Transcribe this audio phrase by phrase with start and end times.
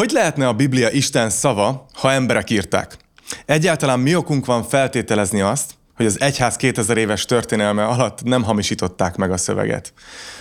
[0.00, 2.96] Hogy lehetne a Biblia Isten szava, ha emberek írták?
[3.46, 9.16] Egyáltalán mi okunk van feltételezni azt, hogy az egyház 2000 éves történelme alatt nem hamisították
[9.16, 9.92] meg a szöveget?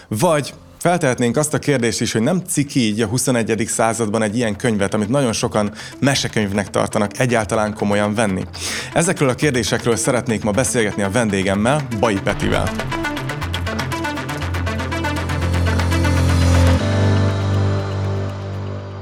[0.08, 3.66] Vagy Feltehetnénk azt a kérdést is, hogy nem ciki így a 21.
[3.68, 8.44] században egy ilyen könyvet, amit nagyon sokan mesekönyvnek tartanak, egyáltalán komolyan venni.
[8.94, 12.70] Ezekről a kérdésekről szeretnék ma beszélgetni a vendégemmel, Bai Petivel.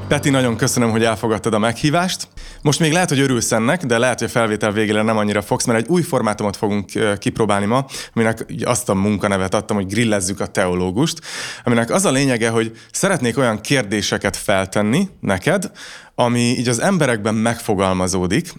[0.08, 2.28] Peti, nagyon köszönöm, hogy elfogadtad a meghívást.
[2.62, 5.66] Most még lehet, hogy örülsz ennek, de lehet, hogy a felvétel végére nem annyira fogsz,
[5.66, 10.46] mert egy új formátumot fogunk kipróbálni ma, aminek azt a munkanevet adtam, hogy grillezzük a
[10.48, 11.20] teológust,
[11.64, 15.72] aminek az a lényege, hogy szeretnék olyan kérdéseket feltenni neked,
[16.20, 18.54] ami így az emberekben megfogalmazódik,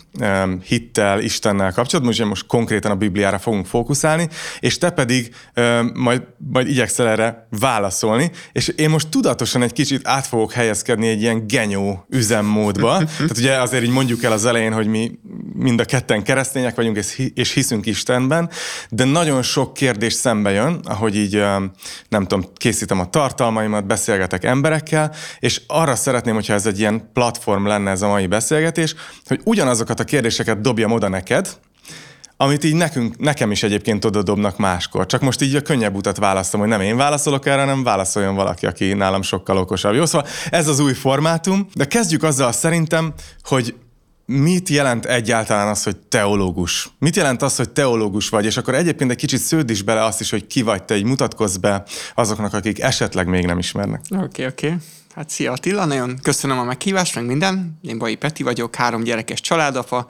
[0.65, 4.29] hittel, Istennel kapcsolatban, most, most konkrétan a Bibliára fogunk fókuszálni,
[4.61, 5.35] és te pedig
[5.95, 6.23] majd,
[6.53, 11.47] majd igyekszel erre válaszolni, és én most tudatosan egy kicsit át fogok helyezkedni egy ilyen
[11.47, 12.97] genyó üzemmódba.
[13.17, 15.19] Tehát ugye azért így mondjuk el az elején, hogy mi
[15.53, 16.99] mind a ketten keresztények vagyunk,
[17.35, 18.51] és hiszünk Istenben,
[18.91, 21.43] de nagyon sok kérdés szembe jön, ahogy így
[22.09, 27.47] nem tudom, készítem a tartalmaimat, beszélgetek emberekkel, és arra szeretném, hogyha ez egy ilyen platform
[27.49, 28.95] platform lenne ez a mai beszélgetés,
[29.27, 31.59] hogy ugyanazokat a kérdéseket dobjam oda neked,
[32.37, 35.07] amit így nekünk, nekem is egyébként oda dobnak máskor.
[35.07, 38.67] Csak most így a könnyebb utat választom, hogy nem én válaszolok erre, hanem válaszoljon valaki,
[38.67, 39.95] aki nálam sokkal okosabb.
[39.95, 43.75] Jó, szóval ez az új formátum, de kezdjük azzal szerintem, hogy
[44.27, 46.91] mit jelent egyáltalán az, hogy teológus?
[46.99, 48.45] Mit jelent az, hogy teológus vagy?
[48.45, 51.05] És akkor egyébként egy kicsit sződ is bele azt is, hogy ki vagy te, így
[51.05, 51.83] mutatkozz be
[52.15, 54.01] azoknak, akik esetleg még nem ismernek.
[54.11, 54.67] Oké, okay, oké.
[54.67, 54.79] Okay.
[55.19, 57.79] Hát szia Attila, nagyon köszönöm a meghívást, meg minden.
[57.83, 60.07] Én Bai Peti vagyok, három gyerekes családapa.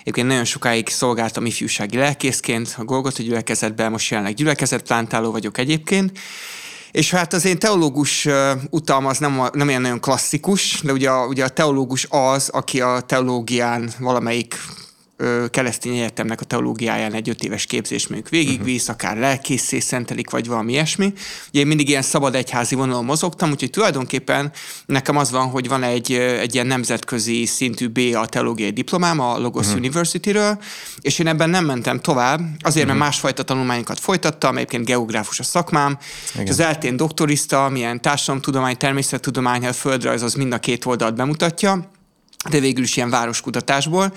[0.00, 6.18] Egyébként nagyon sokáig szolgáltam ifjúsági lelkészként a Golgotha gyülekezetben, most jelenleg gyülekezetplántáló vagyok egyébként.
[6.90, 8.28] És hát az én teológus
[8.70, 12.80] utam az nem, nem olyan nagyon klasszikus, de ugye a, ugye a teológus az, aki
[12.80, 14.54] a teológián valamelyik
[15.50, 18.96] keresztény egyetemnek a teológiáján egy öt éves képzés mondjuk végigvisz, uh-huh.
[18.96, 21.12] akár lelkészé szentelik, vagy valami ilyesmi.
[21.48, 24.52] Ugye én mindig ilyen szabad egyházi vonalon mozogtam, úgyhogy tulajdonképpen
[24.86, 29.38] nekem az van, hogy van egy, egy ilyen nemzetközi szintű B a teológiai diplomám a
[29.38, 29.80] Logos uh-huh.
[29.80, 30.58] University-ről,
[31.00, 32.86] és én ebben nem mentem tovább, azért, uh-huh.
[32.86, 35.98] mert másfajta tanulmányokat folytattam, egyébként geográfus a szakmám,
[36.32, 36.44] Igen.
[36.44, 41.90] és az eltén doktorista, milyen társadalomtudomány, természettudomány, a földrajz az mind a két oldalt bemutatja,
[42.48, 44.12] de végül is ilyen városkutatásból.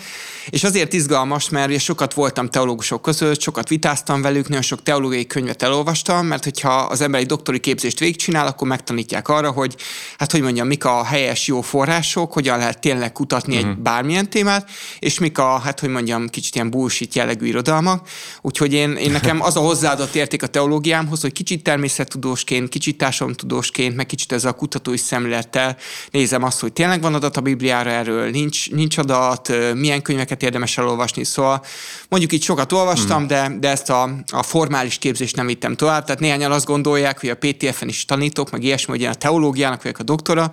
[0.50, 5.64] És azért izgalmas, mert sokat voltam teológusok között, sokat vitáztam velük, nagyon sok teológiai könyvet
[5.64, 9.76] elolvastam, mert hogyha az ember egy doktori képzést végigcsinál, akkor megtanítják arra, hogy
[10.18, 13.70] hát hogy mondjam, mik a helyes jó források, hogyan lehet tényleg kutatni uh-huh.
[13.70, 13.84] egy mhm.
[13.84, 14.70] bármilyen témát,
[15.00, 18.08] és mik a, hát hogy mondjam, kicsit ilyen bullshit jellegű irodalmak.
[18.42, 23.96] Úgyhogy én, én nekem az a hozzáadott érték a teológiámhoz, hogy kicsit természettudósként, kicsit társadalomtudósként,
[23.96, 25.78] meg kicsit ez a kutatói szemlélettel
[26.12, 30.44] nézem azt, hogy tényleg van adat a Bibliára erről, erről nincs, nincs adat, milyen könyveket
[30.44, 31.63] érdemes elolvasni, szóval
[32.09, 33.28] mondjuk itt sokat olvastam, hmm.
[33.28, 37.29] de, de ezt a, a formális képzést nem vittem tovább, tehát néhányan azt gondolják, hogy
[37.29, 40.51] a PTF-en is tanítok, meg ilyesmi, hogy én a teológiának vagyok a doktora,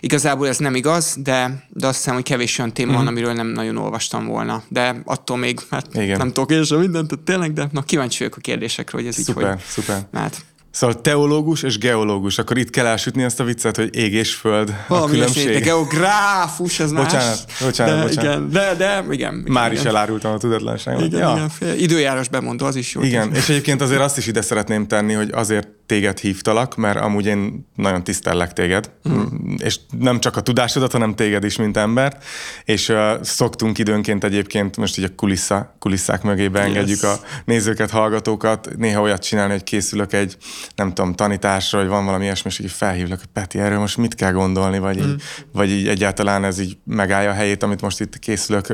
[0.00, 2.94] Igazából ez nem igaz, de, de azt hiszem, hogy kevés olyan téma mm.
[2.94, 4.62] van, amiről nem nagyon olvastam volna.
[4.68, 6.18] De attól még, hát Igen.
[6.18, 9.42] nem tudok én sem mindent, tényleg, de na, kíváncsi vagyok a kérdésekre, hogy ez szuper,
[9.42, 9.62] így hogy...
[9.66, 10.44] Szuper, Hát,
[10.78, 14.74] Szóval teológus és geológus, akkor itt kell elsütni azt a viccet, hogy ég és föld
[14.88, 15.52] Valami a különbség.
[15.52, 17.60] De geográfus, ez bocsánat, más.
[17.60, 18.24] Bocsánat, de, bocsánat.
[18.24, 19.12] Igen, de, de, igen.
[19.12, 19.82] igen Már igen.
[19.82, 21.04] is elárultam a tudatlanságot.
[21.04, 21.46] Igen, ja.
[21.60, 23.02] igen, időjárás bemondó, az is jó.
[23.02, 27.26] Igen, és egyébként azért azt is ide szeretném tenni, hogy azért téged hívtalak, mert amúgy
[27.26, 29.22] én nagyon tisztellek téged, mm.
[29.56, 32.24] és nem csak a tudásodat, hanem téged is, mint embert,
[32.64, 37.10] és uh, szoktunk időnként egyébként, most így a kulissza, kulisszák mögé beengedjük yes.
[37.10, 40.36] a nézőket, hallgatókat, néha olyat csinálni, hogy készülök egy,
[40.74, 44.14] nem tudom, tanításra, hogy van valami ilyesmi, és így felhívlak, hogy Peti, erről most mit
[44.14, 45.08] kell gondolni, vagy, mm.
[45.08, 45.22] így,
[45.52, 48.66] vagy így egyáltalán ez így megállja a helyét, amit most itt készülök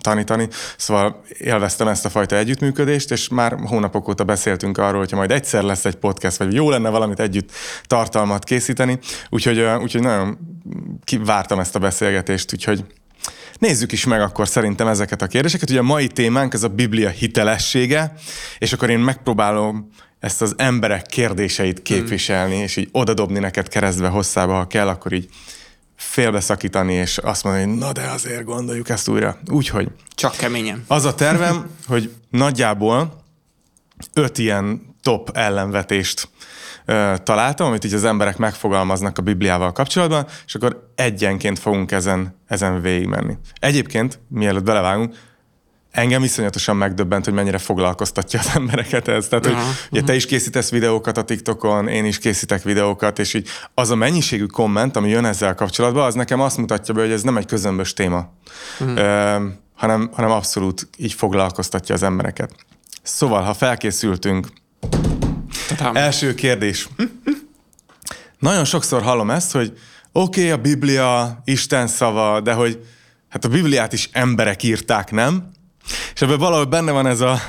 [0.00, 0.48] tanítani.
[0.76, 5.62] Szóval élveztem ezt a fajta együttműködést, és már hónapok óta beszéltünk arról, hogyha majd egyszer
[5.62, 7.50] lesz egy podcast, vagy jó lenne valamit együtt
[7.82, 10.38] tartalmat készíteni, úgyhogy, úgyhogy nagyon
[11.24, 12.84] vártam ezt a beszélgetést, úgyhogy
[13.58, 15.70] Nézzük is meg akkor szerintem ezeket a kérdéseket.
[15.70, 18.12] Ugye a mai témánk ez a Biblia hitelessége,
[18.58, 19.88] és akkor én megpróbálom
[20.20, 22.62] ezt az emberek kérdéseit képviselni, hmm.
[22.62, 25.28] és így odadobni neked keresztbe hosszába, ha kell, akkor így
[26.00, 29.38] félbeszakítani, és azt mondani, hogy na de azért gondoljuk ezt újra.
[29.50, 29.88] Úgyhogy...
[30.14, 30.84] Csak keményen.
[30.86, 33.24] Az a tervem, hogy nagyjából
[34.12, 36.28] öt ilyen top ellenvetést
[36.84, 42.40] ö, találtam, amit így az emberek megfogalmaznak a Bibliával kapcsolatban, és akkor egyenként fogunk ezen,
[42.46, 43.38] ezen végigmenni.
[43.58, 45.16] Egyébként, mielőtt belevágunk,
[45.90, 49.28] engem iszonyatosan megdöbbent, hogy mennyire foglalkoztatja az embereket ez.
[49.28, 49.68] Tehát, hogy uh-huh.
[49.90, 53.94] ugye te is készítesz videókat a TikTokon, én is készítek videókat, és így az a
[53.94, 57.46] mennyiségű komment, ami jön ezzel kapcsolatban, az nekem azt mutatja be, hogy ez nem egy
[57.46, 58.32] közömbös téma,
[58.80, 58.98] uh-huh.
[58.98, 62.54] Ö, hanem, hanem abszolút így foglalkoztatja az embereket.
[63.02, 64.46] Szóval, ha felkészültünk,
[65.76, 65.96] Tudom.
[65.96, 66.88] első kérdés.
[68.38, 69.78] Nagyon sokszor hallom ezt, hogy
[70.12, 72.84] oké, okay, a Biblia Isten szava, de hogy
[73.28, 75.50] hát a Bibliát is emberek írták, nem?
[76.14, 77.40] És ebben valahol benne van ez a,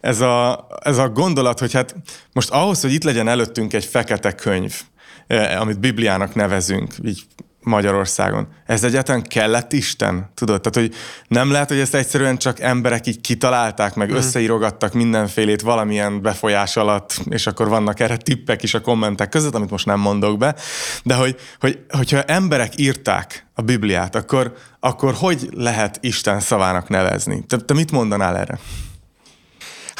[0.00, 1.94] ez a, ez a gondolat, hogy hát
[2.32, 4.82] most ahhoz, hogy itt legyen előttünk egy fekete könyv,
[5.26, 7.22] eh, amit Bibliának nevezünk, így
[7.62, 8.48] Magyarországon.
[8.66, 10.30] Ez egyáltalán kellett Isten?
[10.34, 10.60] Tudod?
[10.60, 10.98] Tehát, hogy
[11.28, 14.14] nem lehet, hogy ezt egyszerűen csak emberek így kitalálták, meg mm.
[14.14, 19.70] összeírogattak mindenfélét valamilyen befolyás alatt, és akkor vannak erre tippek is a kommentek között, amit
[19.70, 20.54] most nem mondok be,
[21.02, 27.44] de hogy, hogy hogyha emberek írták a Bibliát, akkor, akkor hogy lehet Isten szavának nevezni?
[27.46, 28.58] Te, te mit mondanál erre?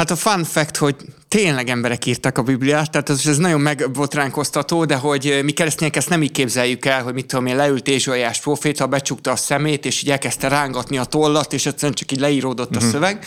[0.00, 0.96] Hát a fun fact, hogy
[1.28, 6.08] tényleg emberek írtak a Bibliát, tehát ez, ez nagyon megbotránkoztató, de hogy mi keresztények ezt
[6.08, 10.02] nem így képzeljük el, hogy mit tudom én, leült Ézsaiás proféta, becsukta a szemét, és
[10.02, 12.82] így elkezdte rángatni a tollat, és egyszerűen csak így leíródott uh-huh.
[12.82, 12.94] a mhm.
[12.94, 13.24] szöveg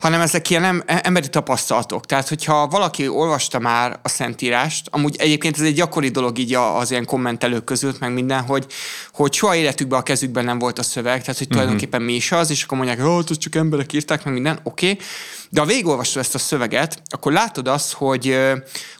[0.00, 2.06] hanem ezek ilyen emberi tapasztalatok.
[2.06, 6.90] Tehát, hogyha valaki olvasta már a Szentírást, amúgy egyébként ez egy gyakori dolog így az
[6.90, 8.66] ilyen kommentelők között, meg minden, hogy,
[9.12, 11.50] hogy soha életükben a kezükben nem volt a szöveg, tehát, hogy uh-huh.
[11.50, 14.90] tulajdonképpen mi is az, és akkor mondják, hogy oh, csak emberek írták, meg minden, oké.
[14.90, 15.04] Okay.
[15.52, 18.38] De ha végigolvastad ezt a szöveget, akkor látod azt, hogy,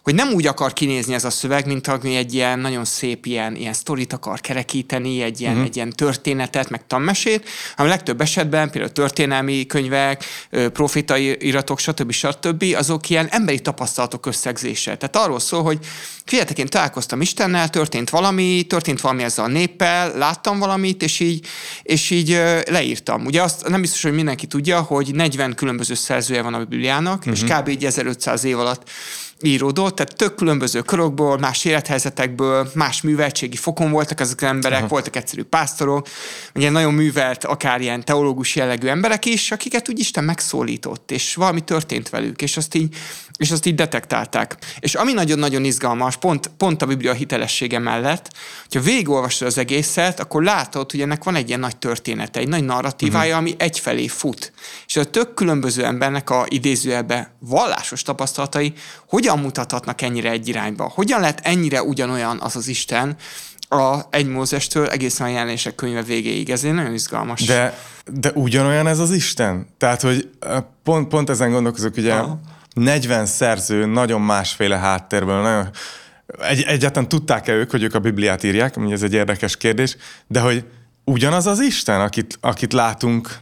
[0.02, 3.56] hogy nem úgy akar kinézni ez a szöveg, mint ami egy ilyen nagyon szép ilyen,
[3.56, 5.68] ilyen sztorit akar kerekíteni, egy ilyen, uh-huh.
[5.68, 10.24] egy ilyen történetet, meg tanmesét, hanem legtöbb esetben például történelmi könyvek,
[10.72, 12.12] profitai iratok, stb.
[12.12, 12.64] stb.
[12.76, 14.96] azok ilyen emberi tapasztalatok összegzése.
[14.96, 15.78] Tehát arról szól, hogy
[16.24, 21.46] figyeljetek, én találkoztam Istennel, történt valami, történt valami ezzel a néppel, láttam valamit, és így,
[21.82, 23.24] és így leírtam.
[23.24, 27.32] Ugye azt nem biztos, hogy mindenki tudja, hogy 40 különböző szerzője van a Bibliának, uh-huh.
[27.32, 27.52] és mhm.
[27.52, 27.84] kb.
[27.84, 28.90] 1500 év alatt
[29.42, 34.88] íródott, tehát tök különböző körökből, más élethelyzetekből, más műveltségi fokon voltak ezek az emberek, Aha.
[34.88, 36.08] voltak egyszerű pásztorok,
[36.54, 41.60] ugye nagyon művelt, akár ilyen teológus jellegű emberek is, akiket úgy Isten megszólított, és valami
[41.60, 42.96] történt velük, és azt így,
[43.40, 44.56] és azt így detektálták.
[44.78, 48.30] És ami nagyon-nagyon izgalmas, pont, pont a Biblia hitelessége mellett,
[48.62, 52.64] hogyha végigolvasod az egészet, akkor látod, hogy ennek van egy ilyen nagy története, egy nagy
[52.64, 53.48] narratívája, uh-huh.
[53.48, 54.52] ami egyfelé fut.
[54.86, 58.72] És a tök különböző embernek a idézőjelbe vallásos tapasztalatai
[59.08, 60.92] hogyan mutathatnak ennyire egy irányba?
[60.94, 63.16] Hogyan lehet ennyire ugyanolyan az az Isten,
[63.68, 66.50] a egy Mózestől egészen a jelenések könyve végéig.
[66.50, 67.44] Ez egy nagyon izgalmas.
[67.44, 67.78] De,
[68.12, 69.66] de ugyanolyan ez az Isten?
[69.78, 70.30] Tehát, hogy
[70.82, 72.40] pont, pont ezen gondolkozok, ugye Aha.
[72.74, 75.70] 40 szerző, nagyon másféle háttérből, nagyon,
[76.40, 79.96] egy, egyáltalán tudták-e ők, hogy ők a Bibliát írják, ez egy érdekes kérdés,
[80.26, 80.64] de hogy
[81.04, 83.38] ugyanaz az Isten, akit, akit látunk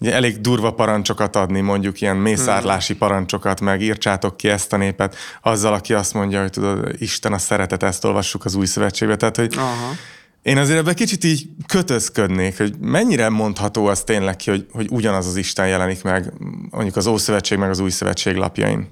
[0.00, 5.16] ugye elég durva parancsokat adni, mondjuk ilyen mészárlási parancsokat, meg írtsátok ki ezt a népet,
[5.42, 9.16] azzal, aki azt mondja, hogy tudod, Isten a szeretet, ezt olvassuk az új szövetségbe.
[9.16, 9.92] Tehát, hogy Aha.
[10.42, 15.26] Én azért ebben kicsit így kötözködnék, hogy mennyire mondható az tényleg ki, hogy, hogy ugyanaz
[15.26, 16.32] az Isten jelenik meg
[16.70, 18.88] mondjuk az Ószövetség meg az Új Szövetség lapjain.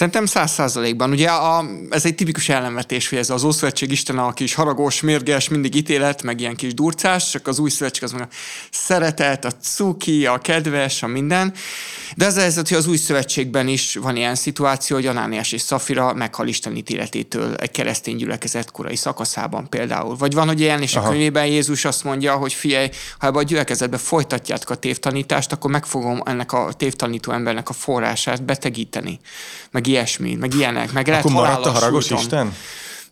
[0.00, 1.10] Szerintem száz százalékban.
[1.10, 5.48] Ugye a, ez egy tipikus ellenvetés, hogy ez az Ószövetség Isten a kis haragos, mérges,
[5.48, 8.28] mindig ítélet, meg ilyen kis durcás, csak az új szövetség az meg a
[8.70, 11.52] szeretet, a cuki, a kedves, a minden.
[12.16, 16.14] De ez az, hogy az új szövetségben is van ilyen szituáció, hogy Anániás és Szafira
[16.14, 20.16] meghal Isten ítéletétől egy keresztény gyülekezet korai szakaszában például.
[20.16, 21.06] Vagy van, hogy ilyen, és Aha.
[21.06, 22.88] a könyvében Jézus azt mondja, hogy figyelj,
[23.18, 27.72] ha ebbe a gyülekezetbe folytatjátok a tévtanítást, akkor meg fogom ennek a tévtanító embernek a
[27.72, 29.20] forrását betegíteni
[29.70, 32.10] meg ilyesmi, meg ilyenek, meg Akkor maradt a haragos.
[32.10, 32.52] Isten?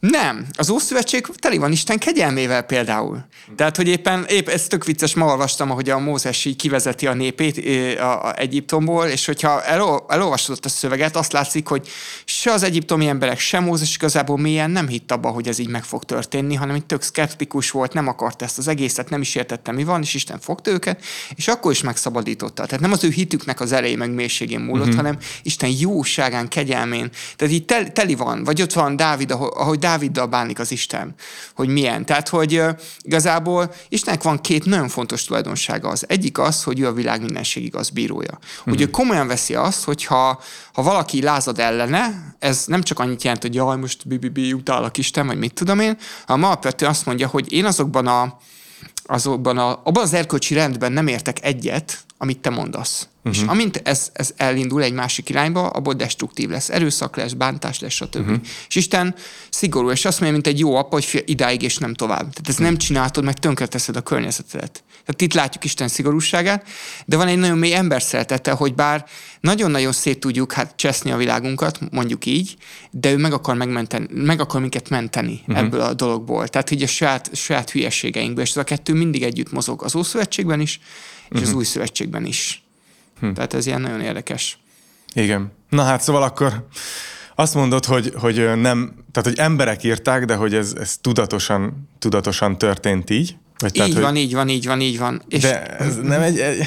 [0.01, 0.47] Nem.
[0.57, 3.25] Az Ószövetség teli van Isten kegyelmével például.
[3.57, 7.15] Tehát, hogy éppen, épp ez tök vicces, ma olvastam, ahogy a Mózes így kivezeti a
[7.15, 7.67] népét
[7.99, 11.89] a, a Egyiptomból, és hogyha elol, elolvasod a szöveget, azt látszik, hogy
[12.25, 15.85] se az egyiptomi emberek, se Mózes igazából mélyen nem hitt abba, hogy ez így meg
[15.85, 19.73] fog történni, hanem egy tök szkeptikus volt, nem akart ezt az egészet, nem is értette,
[19.73, 21.03] mi van, és Isten fogta őket,
[21.35, 22.65] és akkor is megszabadította.
[22.65, 24.97] Tehát nem az ő hitüknek az ereje meg mélységén múlott, uh-huh.
[24.97, 27.11] hanem Isten jóságán, kegyelmén.
[27.37, 31.15] Tehát így tel, teli van, vagy ott van Dávid, ahogy Dáviddal bánik az Isten,
[31.55, 32.05] hogy milyen.
[32.05, 32.63] Tehát, hogy
[33.01, 35.89] igazából Istennek van két nagyon fontos tulajdonsága.
[35.89, 38.39] Az egyik az, hogy ő a világ mindenség igaz bírója.
[38.65, 38.73] Hmm.
[38.73, 40.41] Hogy ő komolyan veszi azt, hogy ha,
[40.73, 45.27] ha valaki lázad ellene, ez nem csak annyit jelent, hogy jaj, most bibibi, utálok Isten,
[45.27, 48.39] vagy mit tudom én, hanem alapvetően azt mondja, hogy én azokban a
[49.11, 53.09] azokban a, abban az erkölcsi rendben nem értek egyet, amit te mondasz.
[53.25, 53.43] Uh-huh.
[53.43, 57.93] És amint ez, ez elindul egy másik irányba, abból destruktív lesz, erőszak lesz, bántás lesz,
[57.93, 58.17] stb.
[58.17, 58.37] Uh-huh.
[58.69, 59.15] És Isten
[59.51, 62.19] szigorú, és azt mondja, mint egy jó apa, hogy idáig és nem tovább.
[62.19, 62.67] Tehát ezt uh-huh.
[62.67, 64.85] nem csináltod, meg tönkreteszed a környezetedet.
[64.89, 66.67] Tehát itt látjuk Isten szigorúságát,
[67.07, 69.05] de van egy nagyon mély ember szeretete, hogy bár
[69.41, 72.57] nagyon-nagyon szét tudjuk hát cseszni a világunkat, mondjuk így,
[72.91, 75.59] de ő meg akar, megmenteni, meg akar minket menteni uh-huh.
[75.59, 76.49] ebből a dologból.
[76.49, 80.61] Tehát így a saját, saját hülyeségeinkből, és ez a kettő mindig együtt mozog az Ószövetségben
[80.61, 80.81] is,
[81.29, 81.49] és uh-huh.
[81.49, 82.63] az Új Szövetségben is.
[83.21, 83.33] Hm.
[83.33, 84.59] Tehát ez ilyen nagyon érdekes.
[85.13, 85.53] Igen.
[85.69, 86.67] Na hát szóval akkor
[87.35, 92.59] azt mondod, hogy, hogy nem, tehát hogy emberek írták, de hogy ez, ez tudatosan, tudatosan
[92.59, 93.37] történt így?
[93.59, 94.21] Vagy így tehát, van, hogy...
[94.21, 95.23] így van, így van, így van.
[95.29, 95.43] És...
[95.43, 96.59] De ez nem egy, egy,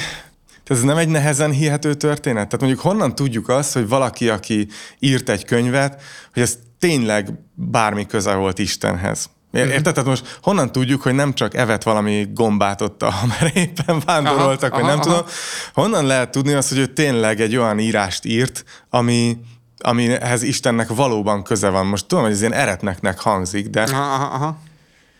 [0.64, 2.44] ez nem egy nehezen hihető történet?
[2.44, 6.02] Tehát mondjuk honnan tudjuk azt, hogy valaki, aki írt egy könyvet,
[6.32, 9.30] hogy ez tényleg bármi köze volt Istenhez?
[9.52, 9.70] Mhm.
[9.70, 9.94] Érted?
[9.94, 13.04] Tehát most honnan tudjuk, hogy nem csak evett valami gombát ott,
[13.40, 15.22] mert éppen vándoroltak, aha, vagy aha, nem aha.
[15.22, 15.32] tudom.
[15.72, 19.36] Honnan lehet tudni azt, hogy ő tényleg egy olyan írást írt, ami,
[19.78, 21.86] amihez Istennek valóban köze van.
[21.86, 23.82] Most tudom, hogy ez ilyen eretneknek hangzik, de...
[23.82, 24.58] Aha, aha.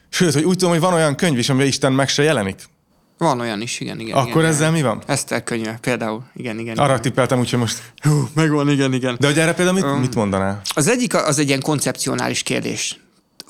[0.08, 2.70] Sőt, hogy úgy tudom, hogy van olyan könyv is, amiben Isten meg se jelenik.
[3.18, 4.16] Van olyan is, igen, igen.
[4.16, 4.72] Akkor igen, ezzel igen.
[4.72, 5.02] mi van?
[5.06, 6.76] Eszter könyve, például, igen, igen.
[6.76, 7.02] Arra igen.
[7.02, 7.82] tippeltem, úgyhogy most...
[8.02, 9.16] Hú, megvan, igen, igen.
[9.20, 10.60] De hogy erre például mit, um, mit mondanál?
[10.74, 13.00] Az egyik az egy ilyen koncepcionális kérdés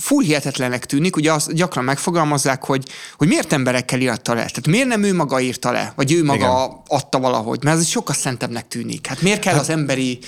[0.02, 4.40] full hihetetlenek tűnik, ugye azt gyakran megfogalmazzák, hogy, hogy miért emberekkel írta le.
[4.40, 6.82] Tehát miért nem ő maga írta le, vagy ő maga Igen.
[6.86, 9.06] adta valahogy, mert ez sokkal szentebbnek tűnik.
[9.06, 10.18] Hát miért kell hát, az emberi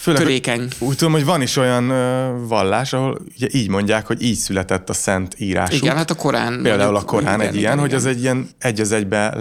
[0.00, 0.68] főleg, törékeny?
[0.78, 4.88] Úgy tudom, hogy van is olyan uh, vallás, ahol ugye így mondják, hogy így született
[4.88, 5.82] a szent írásuk.
[5.82, 6.62] Igen, hát a Korán.
[6.62, 7.78] Például a Korán igen, egy ilyen, igen.
[7.78, 9.34] hogy az egy ilyen egy az egybe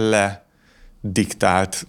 [1.03, 1.87] lediktált,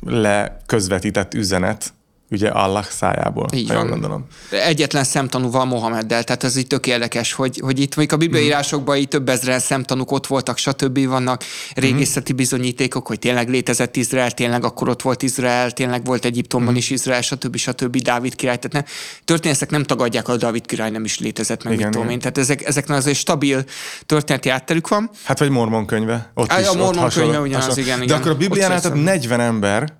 [0.00, 1.92] leközvetített üzenet,
[2.30, 3.86] ugye Allah szájából, így van.
[3.86, 4.26] gondolom.
[4.50, 8.96] Egyetlen szemtanú van Mohameddel, tehát ez így tök érdekes, hogy, hogy itt mondjuk a bibliaírásokban
[8.96, 11.06] így több ezeren szemtanúk ott voltak, stb.
[11.06, 11.44] vannak
[11.74, 16.90] régészeti bizonyítékok, hogy tényleg létezett Izrael, tényleg akkor ott volt Izrael, tényleg volt Egyiptomban is
[16.90, 17.56] Izrael, stb.
[17.56, 17.96] stb.
[17.96, 18.58] Dávid király.
[18.58, 18.92] Tehát ne,
[19.24, 22.18] történészek nem tagadják, hogy Dávid király nem is létezett, meg igen, mit tudom én.
[22.18, 23.64] Tehát ezek, ezeknek azért stabil
[24.06, 25.10] történeti átterük van.
[25.24, 26.30] Hát vagy mormon könyve.
[26.34, 28.06] Ott Á, is, a mormon könyve ugyanaz, igen, igen.
[28.06, 29.97] De akkor a Bibliánál tehát 40 ember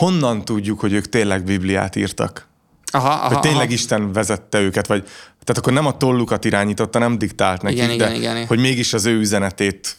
[0.00, 2.48] honnan tudjuk, hogy ők tényleg Bibliát írtak?
[2.92, 3.72] Aha, aha, hogy tényleg aha.
[3.72, 5.02] Isten vezette őket, vagy
[5.44, 8.46] tehát akkor nem a tollukat irányította, nem diktált nekik, igen, de igen, igen.
[8.46, 9.96] hogy mégis az ő üzenetét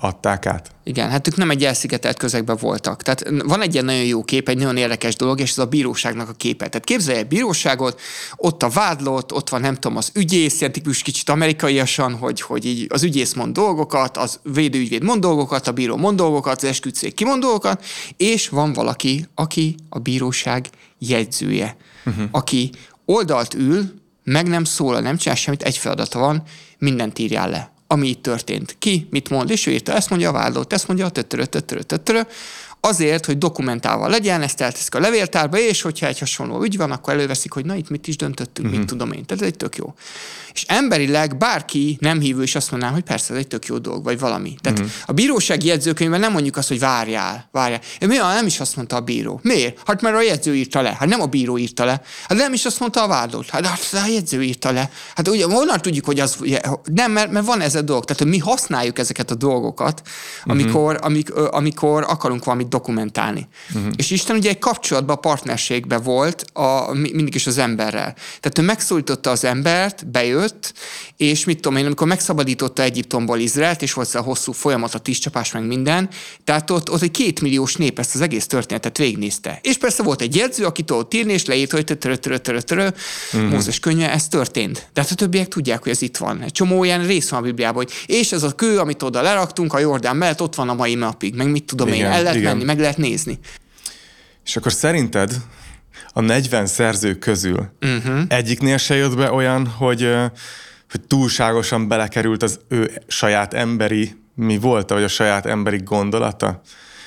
[0.00, 0.70] adták át.
[0.84, 3.02] Igen, hát ők nem egy elszigetelt közegben voltak.
[3.02, 6.28] Tehát van egy ilyen nagyon jó kép, egy nagyon érdekes dolog, és ez a bíróságnak
[6.28, 6.68] a képe.
[6.68, 8.00] Tehát képzelj egy bíróságot,
[8.36, 12.64] ott a vádlott, ott van nem tudom, az ügyész, ilyen típus kicsit amerikaiasan, hogy, hogy
[12.64, 17.14] így az ügyész mond dolgokat, az védőügyvéd mond dolgokat, a bíró mond dolgokat, az esküdszék
[17.14, 17.84] kimond dolgokat,
[18.16, 21.76] és van valaki, aki a bíróság jegyzője,
[22.06, 22.24] uh-huh.
[22.30, 22.70] aki
[23.04, 26.42] oldalt ül, meg nem szól, nem csinál semmit, egy feladata van,
[26.78, 28.76] mindent írjál le ami itt történt.
[28.78, 31.82] Ki mit mond, és ő írta, ezt mondja a vádlott, ezt mondja a töttörö, töttörö,
[31.82, 32.20] töttörö,
[32.86, 37.12] azért, hogy dokumentálva legyen, ezt elteszik a levéltárba, és hogyha egy hasonló ügy van, akkor
[37.12, 38.70] előveszik, hogy na itt mit is döntöttünk, uh-huh.
[38.70, 38.98] mit mhm.
[38.98, 39.24] tudom én.
[39.24, 39.94] Tehát ez egy tök jó.
[40.56, 44.04] És emberileg bárki nem hívő is azt mondaná, hogy persze, ez egy tök jó dolog,
[44.04, 44.56] vagy valami.
[44.60, 44.94] Tehát uh-huh.
[45.06, 47.80] a bírósági jegyzőkönyvben nem mondjuk azt, hogy várjál, várjál.
[48.00, 49.40] Mi nem is azt mondta a bíró.
[49.42, 49.80] Miért?
[49.86, 50.96] Hát mert a jegyző írta le.
[50.98, 52.02] Hát nem a bíró írta le.
[52.28, 53.50] Hát nem is azt mondta a vádlott.
[53.50, 54.90] Hát, hát a jegyző írta le.
[55.14, 56.36] Hát ugye onnan tudjuk, hogy az
[56.84, 58.04] nem, mert, mert van ez a dolog.
[58.04, 60.02] Tehát hogy mi használjuk ezeket a dolgokat,
[60.44, 61.06] amikor, uh-huh.
[61.06, 63.48] amik, amikor akarunk valamit dokumentálni.
[63.74, 63.92] Uh-huh.
[63.96, 68.14] És Isten ugye egy kapcsolatban, partnerségben volt a, mindig is az emberrel.
[68.40, 70.72] Tehát ő megszólította az embert, bejött,
[71.16, 75.52] és mit tudom én, amikor megszabadította Egyiptomból Izraelt, és volt a hosszú folyamat, a tízcsapás,
[75.52, 76.08] meg minden,
[76.44, 79.58] tehát ott, ott egy kétmilliós nép ezt az egész történetet végignézte.
[79.62, 81.84] És persze volt egy jegyző, aki tudott írni, és leírt, hogy
[83.32, 83.50] uh-huh.
[83.50, 84.88] Mózes könyve, ez történt.
[84.92, 86.42] De hát a többiek tudják, hogy ez itt van.
[86.42, 89.72] Egy csomó ilyen rész van a Bibliában, hogy és ez a kő, amit oda leraktunk
[89.72, 92.38] a Jordán mellett, ott van a mai napig, meg mit tudom igen, én, el lehet
[92.38, 92.56] igen.
[92.56, 93.38] menni, meg lehet nézni.
[94.44, 95.36] És akkor szerinted
[96.12, 98.20] a 40 szerző közül uh-huh.
[98.28, 100.14] egyiknél se jött be olyan, hogy,
[100.90, 106.62] hogy túlságosan belekerült az ő saját emberi mi volt, vagy a saját emberi gondolata?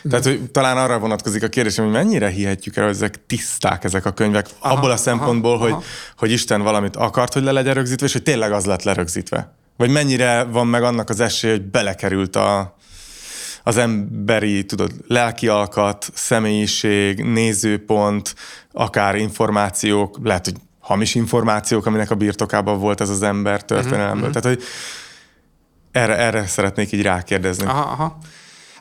[0.10, 4.06] Tehát, hogy talán arra vonatkozik a kérdésem, hogy mennyire hihetjük el, hogy ezek tiszták ezek
[4.06, 5.84] a könyvek, aha, abból a szempontból, aha, hogy, aha.
[6.18, 9.54] hogy Isten valamit akart, hogy le legyen rögzítve, és hogy tényleg az lett lerögzítve.
[9.78, 12.78] Vagy mennyire van meg annak az esély, hogy belekerült a,
[13.70, 18.36] az emberi, tudod, lelki alkat, személyiség, nézőpont,
[18.72, 24.30] akár információk, lehet, hogy hamis információk, aminek a birtokában volt ez az ember történelemből.
[24.30, 24.42] Uh-huh.
[24.42, 24.68] Tehát, hogy
[25.92, 27.66] erre, erre szeretnék így rákérdezni.
[27.66, 28.18] Aha, aha.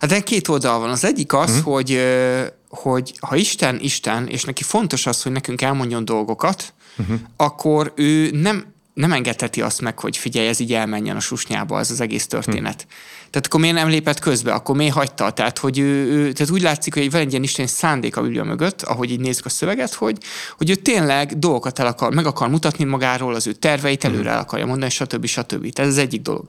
[0.01, 0.91] Hát két oldal van.
[0.91, 1.75] Az egyik az, uh-huh.
[1.75, 2.03] hogy,
[2.69, 7.19] hogy ha Isten Isten, és neki fontos az, hogy nekünk elmondjon dolgokat, uh-huh.
[7.37, 11.91] akkor ő nem nem engedheti azt meg, hogy figyelj, ez így elmenjen a susnyába, ez
[11.91, 12.83] az egész történet.
[12.83, 12.89] Hm.
[13.39, 15.31] Tehát akkor miért nem lépett közbe, akkor miért hagyta?
[15.31, 18.45] Tehát, hogy ő, ő, tehát úgy látszik, hogy van egy ilyen isteni szándék a Biblia
[18.45, 20.19] mögött, ahogy így nézzük a szöveget, hogy,
[20.57, 24.39] hogy ő tényleg dolgokat el akar, meg akar mutatni magáról, az ő terveit előre el
[24.39, 25.27] akarja mondani, stb.
[25.27, 25.73] stb.
[25.73, 26.47] Tehát ez az egyik dolog.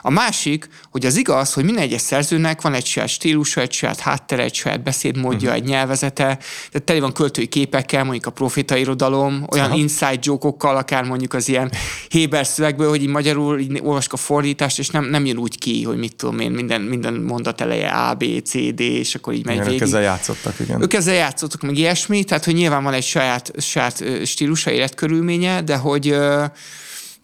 [0.00, 3.98] A másik, hogy az igaz, hogy minden egyes szerzőnek van egy saját stílusa, egy saját
[3.98, 5.54] háttere, egy saját beszédmódja, uh-huh.
[5.54, 6.24] egy nyelvezete,
[6.70, 9.76] tehát tele van költői képekkel, mondjuk a proféta irodalom, olyan Aha.
[9.76, 11.72] inside joke akár mondjuk az ilyen
[12.08, 15.82] Héber szövegből, hogy így magyarul így olvask a fordítást, és nem, nem jön úgy ki,
[15.82, 19.44] hogy mit tudom én, minden, minden mondat eleje A, B, C, D, és akkor így
[19.44, 19.80] megy igen, végig.
[19.80, 20.82] Ők ezzel játszottak, igen.
[20.82, 25.76] Ők ezzel játszottak, meg ilyesmi, tehát hogy nyilván van egy saját, saját stílusa, életkörülménye, de
[25.76, 26.16] hogy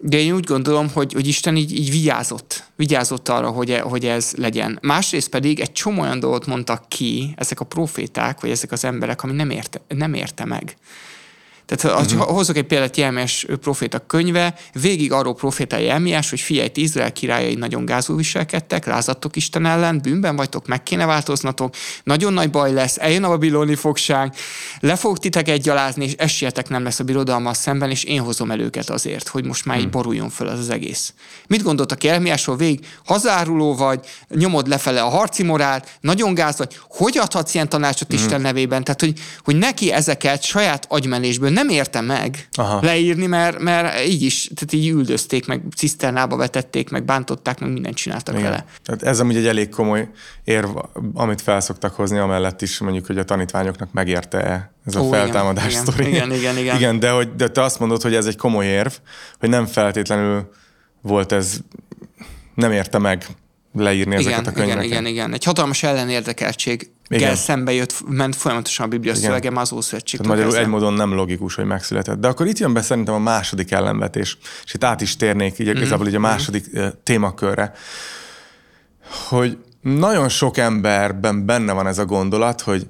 [0.03, 4.05] de én úgy gondolom, hogy, hogy Isten így, így vigyázott, vigyázott arra, hogy, e, hogy
[4.05, 4.79] ez legyen.
[4.83, 9.23] Másrészt pedig egy csomó olyan dolgot mondtak ki ezek a proféták, vagy ezek az emberek,
[9.23, 10.77] ami nem érte, nem érte meg.
[11.77, 12.29] Tehát uh-huh.
[12.29, 17.85] hozok egy példát Jelmes proféta könyve, végig arról proféta Jelmiás, hogy figyelj, Izrael királyai nagyon
[17.85, 21.75] gázul viselkedtek, lázadtok Isten ellen, bűnben vagytok, meg kéne változnatok,
[22.05, 24.35] nagyon nagy baj lesz, eljön a babiloni fogság,
[24.81, 28.61] le fog titeket gyalázni, és esélyetek nem lesz a birodalma szemben, és én hozom el
[28.61, 29.91] őket azért, hogy most már így hmm.
[29.91, 31.15] boruljon föl az, az egész.
[31.47, 32.87] Mit gondoltak Jelmiásról végig?
[33.05, 38.19] Hazáruló vagy, nyomod lefele a harci morált, nagyon gáz vagy, hogy adhatsz ilyen tanácsot hmm.
[38.19, 38.85] Isten nevében?
[38.85, 42.81] Tehát, hogy, hogy neki ezeket saját agymenésből nem érte meg Aha.
[42.83, 47.97] leírni, mert, mert így is, tehát így üldözték, meg ciszternába vetették, meg bántották, meg mindent
[47.97, 48.51] csináltak Igen.
[48.51, 48.65] vele.
[48.83, 50.09] Tehát ez amúgy egy elég komoly
[50.45, 50.69] érv,
[51.15, 55.83] amit felszoktak hozni, amellett is mondjuk, hogy a tanítványoknak megérte-e ez a Ó, feltámadás igen,
[55.83, 56.09] sztori.
[56.09, 56.77] Igen, igen, igen.
[56.77, 58.93] igen de, hogy, de te azt mondod, hogy ez egy komoly érv,
[59.39, 60.51] hogy nem feltétlenül
[61.03, 61.59] volt ez,
[62.55, 63.27] nem érte meg
[63.73, 64.85] leírni igen, ezeket a könyveket.
[64.85, 65.33] Igen, igen, igen.
[65.33, 67.37] Egy hatalmas ellenérdekeltség igen.
[67.37, 69.25] szembe jött, ment folyamatosan a Biblia Igen.
[69.25, 70.21] szövege az Ószövetség.
[70.21, 72.19] Magyarul egy módon nem logikus, hogy megszületett.
[72.19, 75.67] De akkor itt jön be szerintem a második ellenvetés, és itt át is térnék így,
[75.67, 75.77] mm-hmm.
[75.77, 76.89] igazából így a második mm-hmm.
[77.03, 77.73] témakörre,
[79.29, 82.87] hogy nagyon sok emberben benne van ez a gondolat, hogy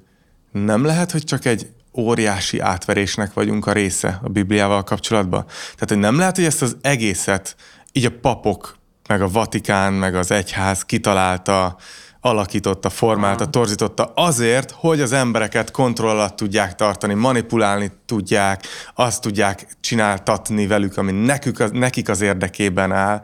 [0.52, 5.44] nem lehet, hogy csak egy óriási átverésnek vagyunk a része a Bibliával kapcsolatban.
[5.46, 7.56] Tehát, hogy nem lehet, hogy ezt az egészet
[7.92, 11.76] így a papok, meg a Vatikán, meg az egyház kitalálta,
[12.20, 13.50] alakította, formálta, Aha.
[13.50, 20.96] torzította azért, hogy az embereket kontroll alatt tudják tartani, manipulálni tudják, azt tudják csináltatni velük,
[20.96, 23.22] ami nekük az, nekik az érdekében áll,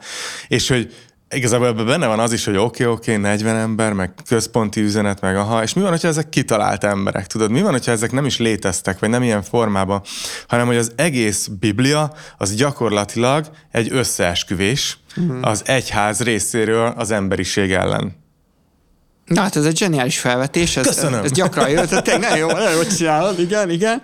[0.48, 0.94] és hogy
[1.30, 4.80] igazából ebben benne van az is, hogy oké, okay, oké, okay, 40 ember, meg központi
[4.80, 7.50] üzenet, meg aha, és mi van, hogyha ezek kitalált emberek, tudod?
[7.50, 10.02] Mi van, hogyha ezek nem is léteztek, vagy nem ilyen formában,
[10.48, 15.38] hanem hogy az egész Biblia az gyakorlatilag egy összeesküvés uh-huh.
[15.48, 18.24] az egyház részéről az emberiség ellen.
[19.26, 20.76] Na hát ez egy zseniális felvetés.
[20.76, 21.24] Ez, Köszönöm.
[21.24, 24.02] Ez gyakran jött, tehát nagyon jó, nagyon jól csinálod, igen, igen.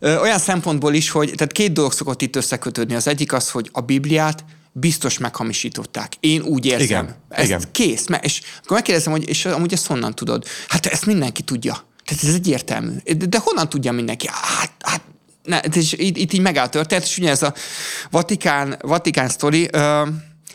[0.00, 2.94] Olyan szempontból is, hogy tehát két dolog szokott itt összekötődni.
[2.94, 6.12] Az egyik az, hogy a Bibliát biztos meghamisították.
[6.20, 6.86] Én úgy érzem.
[6.86, 7.62] Igen, ez igen.
[7.72, 8.06] kész.
[8.20, 10.44] És akkor megkérdezem, hogy és amúgy ezt honnan tudod?
[10.68, 11.84] Hát ezt mindenki tudja.
[12.04, 12.92] Tehát ez egyértelmű.
[13.16, 14.26] De, de honnan tudja mindenki?
[14.30, 15.02] Hát, hát
[15.42, 17.54] ne, és itt, itt így megáll történet, és ugye ez a
[18.10, 20.08] Vatikán, Vatikán sztori, uh,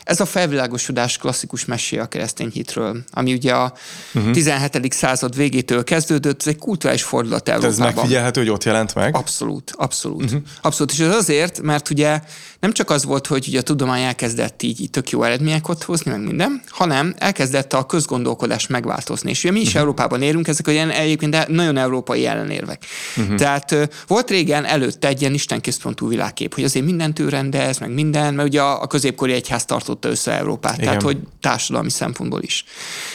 [0.04, 3.72] ez a felvilágosodás klasszikus mesé a keresztény hitről, ami ugye a
[4.14, 4.32] uh-huh.
[4.32, 4.92] 17.
[4.92, 7.86] század végétől kezdődött, ez egy kulturális fordulat Európában.
[7.86, 9.16] Ez megfigyelhető, hogy ott jelent meg?
[9.16, 10.24] Abszolút, abszolút.
[10.24, 10.42] Uh-huh.
[10.60, 12.20] Abszolút, és ez azért, mert ugye
[12.60, 16.10] nem csak az volt, hogy ugye a tudomány elkezdett így, így tök jó eredményeket hozni,
[16.10, 19.30] meg minden, hanem elkezdett a közgondolkodás megváltozni.
[19.30, 19.80] És ugye mi is uh-huh.
[19.80, 22.84] Európában érünk, ezek olyan egyébként nagyon európai ellenérvek.
[23.16, 23.34] Uh-huh.
[23.34, 28.34] Tehát volt régen előtte egy ilyen istenközpontú világkép, hogy azért mindent ő rendez, meg minden,
[28.34, 30.86] mert ugye a, a középkori egyház tartotta össze Európát, Igen.
[30.86, 32.64] tehát hogy társadalmi szempontból is.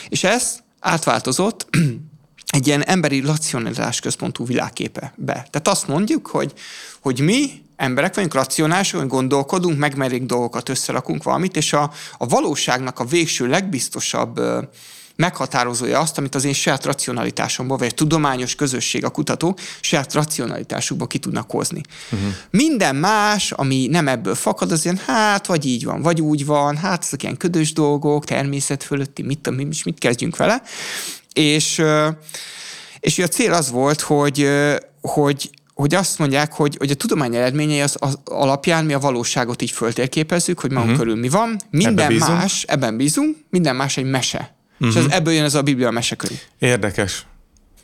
[0.09, 1.67] És ez átváltozott
[2.55, 5.33] egy ilyen emberi racionalizás központú világképe be.
[5.33, 6.53] Tehát azt mondjuk, hogy,
[7.01, 12.99] hogy mi emberek vagyunk, racionálisak, hogy gondolkodunk, megmerik dolgokat, összerakunk valamit, és a, a valóságnak
[12.99, 14.39] a végső legbiztosabb
[15.15, 21.07] meghatározója azt, amit az én saját racionalitásomból, vagy a tudományos közösség, a kutató saját racionalitásukból
[21.07, 21.81] ki tudnak hozni.
[22.11, 22.29] Uh-huh.
[22.49, 26.77] Minden más, ami nem ebből fakad, az ilyen, hát, vagy így van, vagy úgy van,
[26.77, 30.61] hát ezek ilyen ködös dolgok, természet fölötti, mit, mit, mit kezdjünk vele.
[31.33, 31.81] És,
[32.99, 34.49] és a cél az volt, hogy,
[35.01, 39.61] hogy hogy azt mondják, hogy, hogy a tudomány eredményei az, az alapján mi a valóságot
[39.61, 41.05] így föltérképezzük, hogy magunk uh-huh.
[41.05, 44.55] körül mi van, minden ebben más, ebben bízunk, minden más egy mese.
[44.79, 44.87] Uh-huh.
[44.87, 46.39] És ez, ebből jön ez a Biblia mesekönyv.
[46.59, 47.25] Érdekes.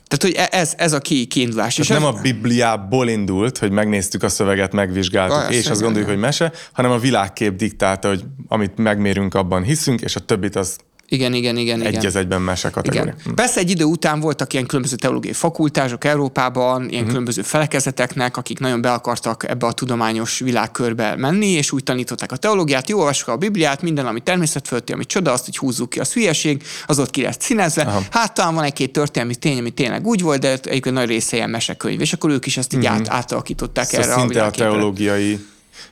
[0.08, 1.74] Tehát, hogy e- ez, ez a ki, kiindulás.
[1.74, 2.18] Tehát és nem ez...
[2.18, 6.90] a Bibliából indult, hogy megnéztük a szöveget, megvizsgáltuk, Bajas, és azt gondoljuk, hogy mese, hanem
[6.90, 10.76] a világkép diktálta, hogy amit megmérünk, abban hiszünk, és a többit az
[11.12, 11.80] Igen, igen, igen.
[11.80, 12.06] Egy igen.
[12.06, 13.14] az egyben mese kategória.
[13.20, 13.34] Igen.
[13.34, 17.08] Persze egy idő után voltak ilyen különböző teológiai fakultások Európában, ilyen uh-huh.
[17.08, 22.36] különböző felekezeteknek, akik nagyon be akartak ebbe a tudományos világkörbe menni, és úgy tanították a
[22.36, 26.12] teológiát, jó, olvassuk a Bibliát, minden, ami természetfölti, ami csoda, azt hogy húzzuk ki, az
[26.12, 27.82] hülyeség, az ott ki lesz színezve.
[27.82, 28.02] Aha.
[28.10, 31.50] Hát talán van egy-két történelmi tény, ami tényleg úgy volt, de egyébként nagy része ilyen
[31.50, 32.98] mesekönyv, és akkor ők is ezt így uh-huh.
[32.98, 35.46] át, átalakították szóval erre szinte a, a teológiai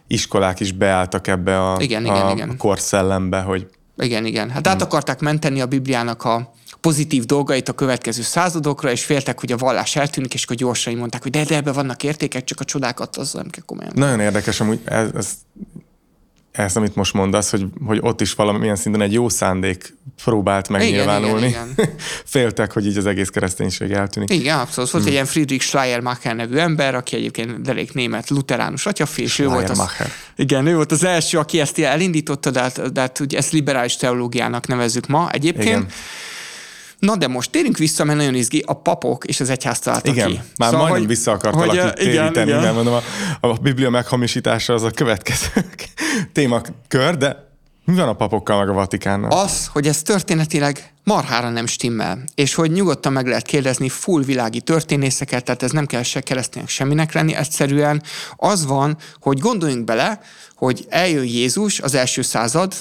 [0.06, 2.48] iskolák is beálltak ebbe a, igen, a, igen, igen.
[2.48, 3.66] a korszellembe, hogy
[4.04, 4.50] igen, igen.
[4.50, 4.82] Hát át hmm.
[4.82, 9.96] akarták menteni a Bibliának a pozitív dolgait a következő századokra, és féltek, hogy a vallás
[9.96, 13.32] eltűnik, és akkor gyorsan mondták, hogy de, de ebbe vannak értékek, csak a csodákat az
[13.32, 13.92] nem kell komolyan.
[13.94, 15.28] Nagyon érdekes, amúgy ez, ez
[16.62, 19.94] ezt, amit most mondasz, hogy, hogy ott is valamilyen szinten egy jó szándék
[20.24, 21.46] próbált megnyilvánulni.
[21.46, 21.94] Igen, igen, igen.
[22.24, 24.30] Féltek, hogy így az egész kereszténység eltűnik.
[24.30, 24.90] Igen, abszolút.
[24.90, 25.06] Volt hmm.
[25.06, 29.70] egy ilyen Friedrich Schleiermacher nevű ember, aki egyébként elég német, luteránus atyafi, és ő volt
[29.70, 29.82] az,
[30.36, 33.96] igen, ő volt az első, aki ezt elindította, de hát, de hát ugye ezt liberális
[33.96, 35.66] teológiának nevezzük ma egyébként.
[35.66, 35.86] Igen.
[37.00, 40.28] Na de most térünk vissza, mert nagyon izgi, a papok és az egyház találtak igen,
[40.28, 40.40] ki.
[40.56, 42.62] már szóval, majdnem hogy, vissza akartalak hogy, itt igen, téríteni, igen.
[42.62, 42.94] mert mondom,
[43.40, 45.48] a, a Biblia meghamisítása az a következő
[46.32, 47.48] témakör, de
[47.84, 49.30] mi van a papokkal meg a Vatikánnal?
[49.30, 54.60] Az, hogy ez történetileg marhára nem stimmel, és hogy nyugodtan meg lehet kérdezni full világi
[54.60, 58.02] történészeket, tehát ez nem kell se keresztények semminek lenni, egyszerűen
[58.36, 60.20] az van, hogy gondoljunk bele,
[60.54, 62.74] hogy eljön Jézus az első század,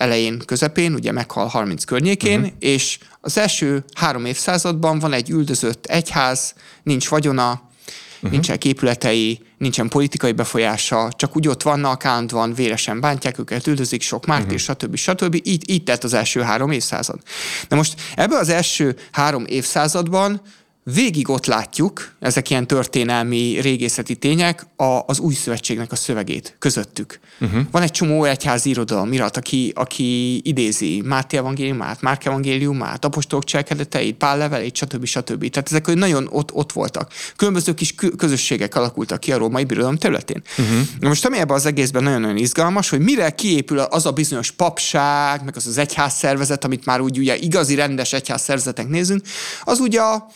[0.00, 2.54] elején, közepén, ugye meghal 30 környékén, uh-huh.
[2.58, 8.30] és az első három évszázadban van egy üldözött egyház, nincs vagyona, uh-huh.
[8.30, 14.26] nincsen épületei, nincsen politikai befolyása, csak úgy ott vannak, állandóan véresen bántják őket, üldözik sok
[14.26, 14.54] márt, uh-huh.
[14.54, 14.96] és stb.
[14.96, 15.40] stb.
[15.42, 17.20] Így, így tett az első három évszázad.
[17.68, 20.40] Na most ebben az első három évszázadban
[20.94, 27.20] végig ott látjuk, ezek ilyen történelmi régészeti tények, a, az új szövetségnek a szövegét közöttük.
[27.40, 27.60] Uh-huh.
[27.70, 34.16] Van egy csomó egyházi irodalom, irat, aki, aki idézi Máté evangéliumát, Márk evangéliumát, apostolok cselekedeteit,
[34.16, 35.04] Pál levelét, stb.
[35.04, 35.50] stb.
[35.50, 37.12] Tehát ezek nagyon ott, ott voltak.
[37.36, 40.42] Különböző kis közösségek alakultak ki a római birodalom területén.
[40.58, 40.78] Uh-huh.
[41.00, 45.44] Na most ami ebben az egészben nagyon-nagyon izgalmas, hogy mire kiépül az a bizonyos papság,
[45.44, 49.22] meg az az egyház szervezet, amit már úgy ugye igazi rendes egyház szervezetek nézünk,
[49.62, 50.26] az ugye a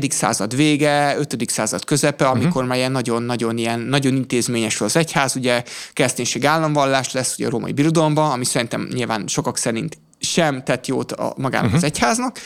[0.00, 2.68] negyedik század vége, ötödik század közepe, amikor uh-huh.
[2.68, 7.72] már ilyen nagyon-nagyon ilyen, nagyon intézményes az egyház, ugye kereszténység államvallás lesz ugye a római
[7.72, 11.76] birodalomban, ami szerintem nyilván sokak szerint sem tett jót a, magának uh-huh.
[11.78, 12.38] az egyháznak.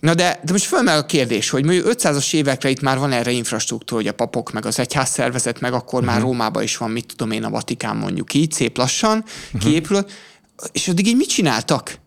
[0.00, 3.30] Na de, de most fölmel a kérdés, hogy mondjuk 500-as évekre itt már van erre
[3.30, 6.14] infrastruktúra, hogy a papok, meg az egyház szervezet, meg akkor uh-huh.
[6.14, 9.60] már Rómában is van, mit tudom én, a Vatikán mondjuk így, szép lassan uh-huh.
[9.60, 10.04] kiépül,
[10.72, 11.98] és addig így mit csináltak?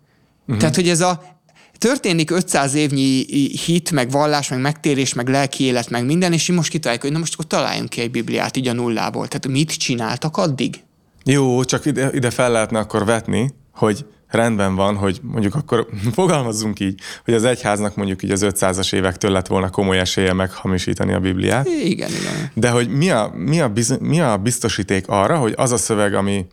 [0.42, 0.58] Uh-huh.
[0.58, 1.40] Tehát, hogy ez a
[1.82, 3.26] történik 500 évnyi
[3.66, 7.20] hit, meg vallás, meg megtérés, meg lelki élet, meg minden, és most kitaláljuk, hogy na
[7.20, 9.28] most akkor találjunk ki egy Bibliát így a nullából.
[9.28, 10.76] Tehát mit csináltak addig?
[11.24, 16.80] Jó, csak ide, ide fel lehetne akkor vetni, hogy rendben van, hogy mondjuk akkor fogalmazzunk
[16.80, 21.20] így, hogy az egyháznak mondjuk így az 500-as évektől lett volna komoly esélye meghamisítani a
[21.20, 21.68] Bibliát.
[21.68, 22.52] Igen, igen.
[22.54, 26.14] De hogy mi a, mi a, biz, mi a biztosíték arra, hogy az a szöveg,
[26.14, 26.46] ami,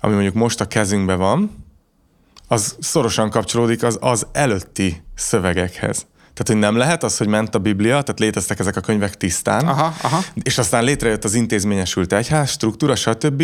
[0.00, 1.50] ami mondjuk most a kezünkben van,
[2.52, 6.06] az szorosan kapcsolódik az, az előtti szövegekhez.
[6.18, 9.68] Tehát, hogy nem lehet az, hogy ment a Biblia, tehát léteztek ezek a könyvek tisztán,
[9.68, 10.24] aha, aha.
[10.42, 13.42] és aztán létrejött az intézményesült egyház, struktúra, stb.,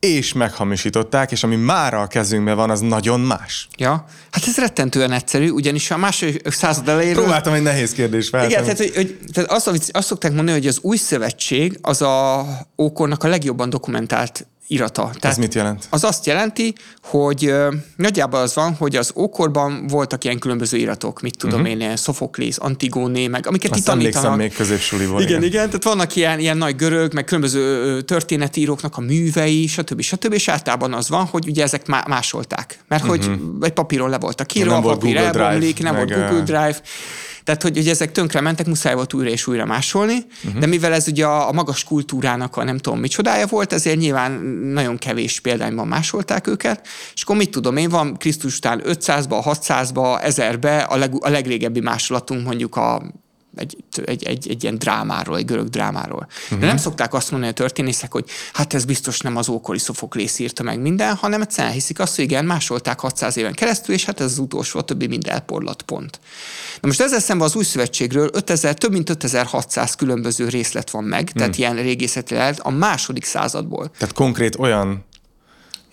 [0.00, 3.68] és meghamisították, és ami már a kezünkben van, az nagyon más.
[3.78, 7.14] Ja, hát ez rettentően egyszerű, ugyanis a második század elején.
[7.14, 8.52] Próbáltam egy nehéz kérdést feltenni.
[8.52, 12.46] Igen, tehát, hogy, hogy, tehát azt, azt szokták mondani, hogy az új szövetség az a
[12.78, 15.02] ókornak a legjobban dokumentált irata.
[15.02, 15.86] Tehát Ez mit jelent?
[15.90, 17.54] Az azt jelenti, hogy
[17.96, 21.82] nagyjából az van, hogy az ókorban voltak ilyen különböző iratok, mit tudom uh-huh.
[21.82, 24.36] én, Sophocles, Antigóné, meg amiket azt itt tanítanak.
[24.36, 25.20] még középsuliból.
[25.20, 30.00] Igen, igen, igen, tehát vannak ilyen, ilyen nagy görög, meg különböző történetíróknak a művei, stb.
[30.00, 30.32] stb.
[30.32, 32.78] És általában az van, hogy ugye ezek másolták.
[32.88, 33.18] Mert uh-huh.
[33.18, 36.80] hogy egy papíron le voltak írva, a papír elbomlik, nem volt Google Drive
[37.46, 40.60] tehát, hogy, hogy ezek tönkre mentek, muszáj volt újra és újra másolni, uh-huh.
[40.60, 44.32] de mivel ez ugye a, a magas kultúrának a nem tudom micsodája volt, ezért nyilván
[44.72, 50.20] nagyon kevés példányban másolták őket, és akkor mit tudom én, van Krisztus után 500-ba, 600-ba,
[50.24, 53.02] 1000-be a, leg, a legrégebbi másolatunk mondjuk a
[53.56, 56.26] egy, egy, egy, egy ilyen drámáról, egy görög drámáról.
[56.28, 56.48] Uh-huh.
[56.48, 56.66] De mhm.
[56.66, 60.62] nem szokták azt mondani a történészek, hogy hát ez biztos nem az ókori Szofoklész írta
[60.62, 64.30] meg minden, hanem egyszerűen hiszik azt, hogy igen, másolták 600 éven keresztül, és hát ez
[64.30, 66.20] az utolsó, a többi mind elporlat pont.
[66.80, 71.30] Na most ezzel szemben az új szövetségről 5000, több mint 5600 különböző részlet van meg,
[71.30, 71.64] tehát hmm.
[71.64, 73.90] ilyen régészeti lehet a második századból.
[73.98, 75.04] Tehát konkrét olyan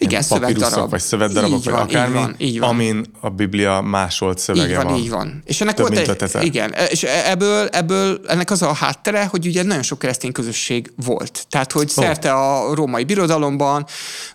[0.03, 0.89] Igen, szövegdarab.
[0.89, 2.69] vagy szövetdarabok, így vagy akármi, így van, így van.
[2.69, 4.85] amin a Biblia másolt szövege így van.
[4.85, 4.97] van.
[4.97, 9.25] Így van, És ennek Több volt egy, igen, és ebből, ebből ennek az a háttere,
[9.25, 11.45] hogy ugye nagyon sok keresztény közösség volt.
[11.49, 12.03] Tehát, hogy oh.
[12.03, 13.85] szerte a római birodalomban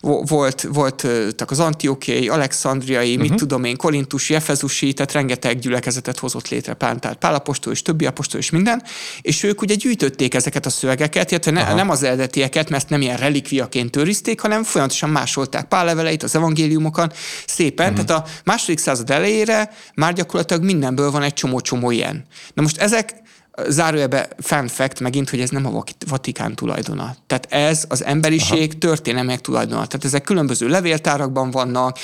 [0.00, 3.20] volt, voltak az antiokiai, alexandriai, uh-huh.
[3.20, 3.38] mit mhm.
[3.38, 8.40] tudom én, korintusi, efezusi, tehát rengeteg gyülekezetet hozott létre Pál, tehát Pálapostól és többi apostol
[8.40, 8.83] és minden,
[9.20, 13.16] és ők ugye gyűjtötték ezeket a szövegeket, illetve ne, nem az eredetieket, mert nem ilyen
[13.16, 17.16] relikviaként őrizték, hanem folyamatosan másolták Pál leveleit, az evangéliumokat
[17.47, 17.90] szépen.
[17.90, 18.05] Uh-huh.
[18.05, 22.25] Tehát a második század elejére már gyakorlatilag mindenből van egy csomó-csomó ilyen.
[22.55, 23.27] Na most ezek
[23.68, 27.16] zárójelbe fun fact megint, hogy ez nem a Vatikán tulajdona.
[27.27, 29.87] Tehát ez az emberiség történelmek tulajdona.
[29.87, 31.99] Tehát ezek különböző levéltárakban vannak,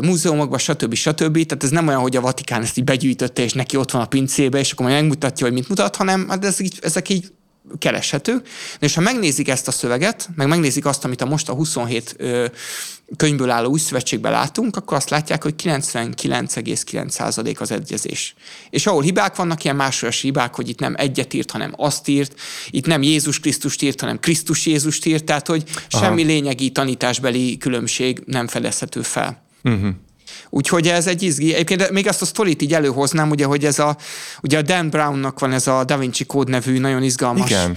[0.00, 0.94] múzeumokban, stb.
[0.94, 1.32] stb.
[1.32, 4.06] Tehát ez nem olyan, hogy a Vatikán ezt így begyűjtötte, és neki ott van a
[4.06, 7.32] pincébe, és akkor majd megmutatja, hogy mit mutat, hanem hát ez így, ezek így
[7.78, 8.42] kereshető.
[8.78, 12.46] És ha megnézik ezt a szöveget, meg megnézik azt, amit a most a 27 ö,
[13.16, 18.34] könyvből álló új szövetségben látunk, akkor azt látják, hogy 99,9% az egyezés.
[18.70, 22.40] És ahol hibák vannak, ilyen másolas hibák, hogy itt nem egyet írt, hanem azt írt,
[22.70, 26.04] itt nem Jézus Krisztust írt, hanem Krisztus Jézust írt, tehát hogy Aha.
[26.04, 29.42] semmi lényegi tanításbeli különbség nem fedezhető fel.
[29.64, 29.90] Uh-huh.
[30.50, 31.54] Úgyhogy ez egy izgi.
[31.54, 33.96] Egyébként még azt a sztorit így előhoznám, ugye, hogy ez a,
[34.42, 37.76] ugye a Dan Brownnak van ez a Da Vinci Code nevű nagyon izgalmas igen.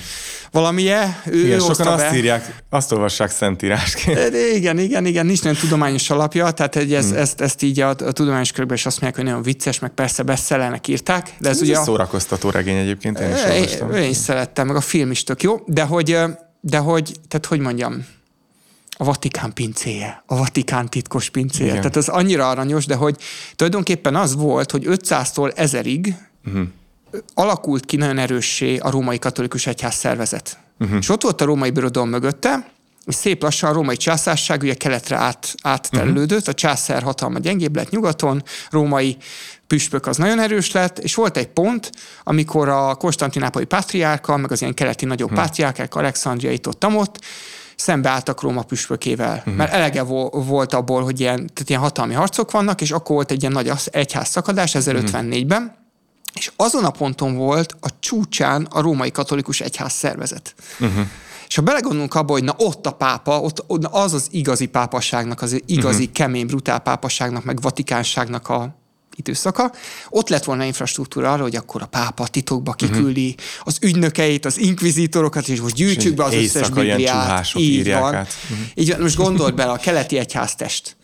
[0.51, 1.21] valamije.
[1.25, 2.15] Ő, igen, ő sokan azt be.
[2.15, 4.19] írják, azt olvassák szentírásként.
[4.55, 7.17] Igen, igen, igen, nincs nagyon tudományos alapja, tehát egy, ez, hmm.
[7.17, 10.23] ezt, ezt így a, a tudományos körben is azt mondják, hogy nagyon vicces, meg persze
[10.23, 11.33] bestsellernek írták.
[11.39, 11.83] De ez, ez ugye a...
[11.83, 13.93] szórakoztató regény egyébként, én is olvastam.
[13.93, 16.17] Én is szerettem, meg a film is tök jó, de hogy,
[16.61, 18.05] de hogy, tehát hogy mondjam,
[18.97, 21.69] a Vatikán pincéje, a Vatikán titkos pincéje.
[21.69, 21.81] Igen.
[21.81, 23.15] Tehát az annyira aranyos, de hogy
[23.55, 26.13] tulajdonképpen az volt, hogy 500-tól 1000-ig
[26.45, 26.67] uh-huh.
[27.33, 30.57] alakult ki nagyon erőssé a római katolikus egyház szervezet.
[30.79, 30.97] Uh-huh.
[30.97, 32.71] És ott volt a római birodalom mögötte,
[33.05, 36.53] és szép lassan a római császárság ugye keletre át, átterülődött, uh-huh.
[36.53, 39.17] a császár hatalma gyengébb lett nyugaton, római
[39.67, 41.91] püspök az nagyon erős lett, és volt egy pont,
[42.23, 45.43] amikor a konstantinápolyi pátriárka, meg az ilyen keleti nagyobb uh-huh.
[45.45, 47.19] pátriárkák, Alexandria itt ott, ott
[47.75, 49.35] szembeálltak Róma püspökével.
[49.37, 49.55] Uh-huh.
[49.55, 53.31] Mert elege vo- volt abból, hogy ilyen, tehát ilyen hatalmi harcok vannak, és akkor volt
[53.31, 55.75] egy ilyen nagy egyház szakadás 1054-ben, uh-huh.
[56.33, 60.55] és azon a ponton volt a csúcsán a római katolikus egyház szervezet.
[60.79, 61.07] Uh-huh.
[61.47, 65.41] És ha belegondolunk abba, hogy na ott a pápa, ott, ott az az igazi pápaságnak,
[65.41, 66.13] az igazi uh-huh.
[66.13, 68.82] kemény, brutál pápaságnak, meg vatikánságnak a,
[69.15, 69.71] időszaka.
[70.09, 72.93] Ott lett volna infrastruktúra arra, hogy akkor a pápa titokba mhm.
[72.93, 73.61] kiküldi uh-huh.
[73.63, 77.51] az ügynökeit, az inkvizítorokat, és most gyűjtsük be az összes bibliát.
[77.55, 78.13] Így van.
[78.13, 78.27] Uh-huh.
[78.73, 78.97] Így.
[78.97, 80.95] Most gondold bele a keleti egyháztest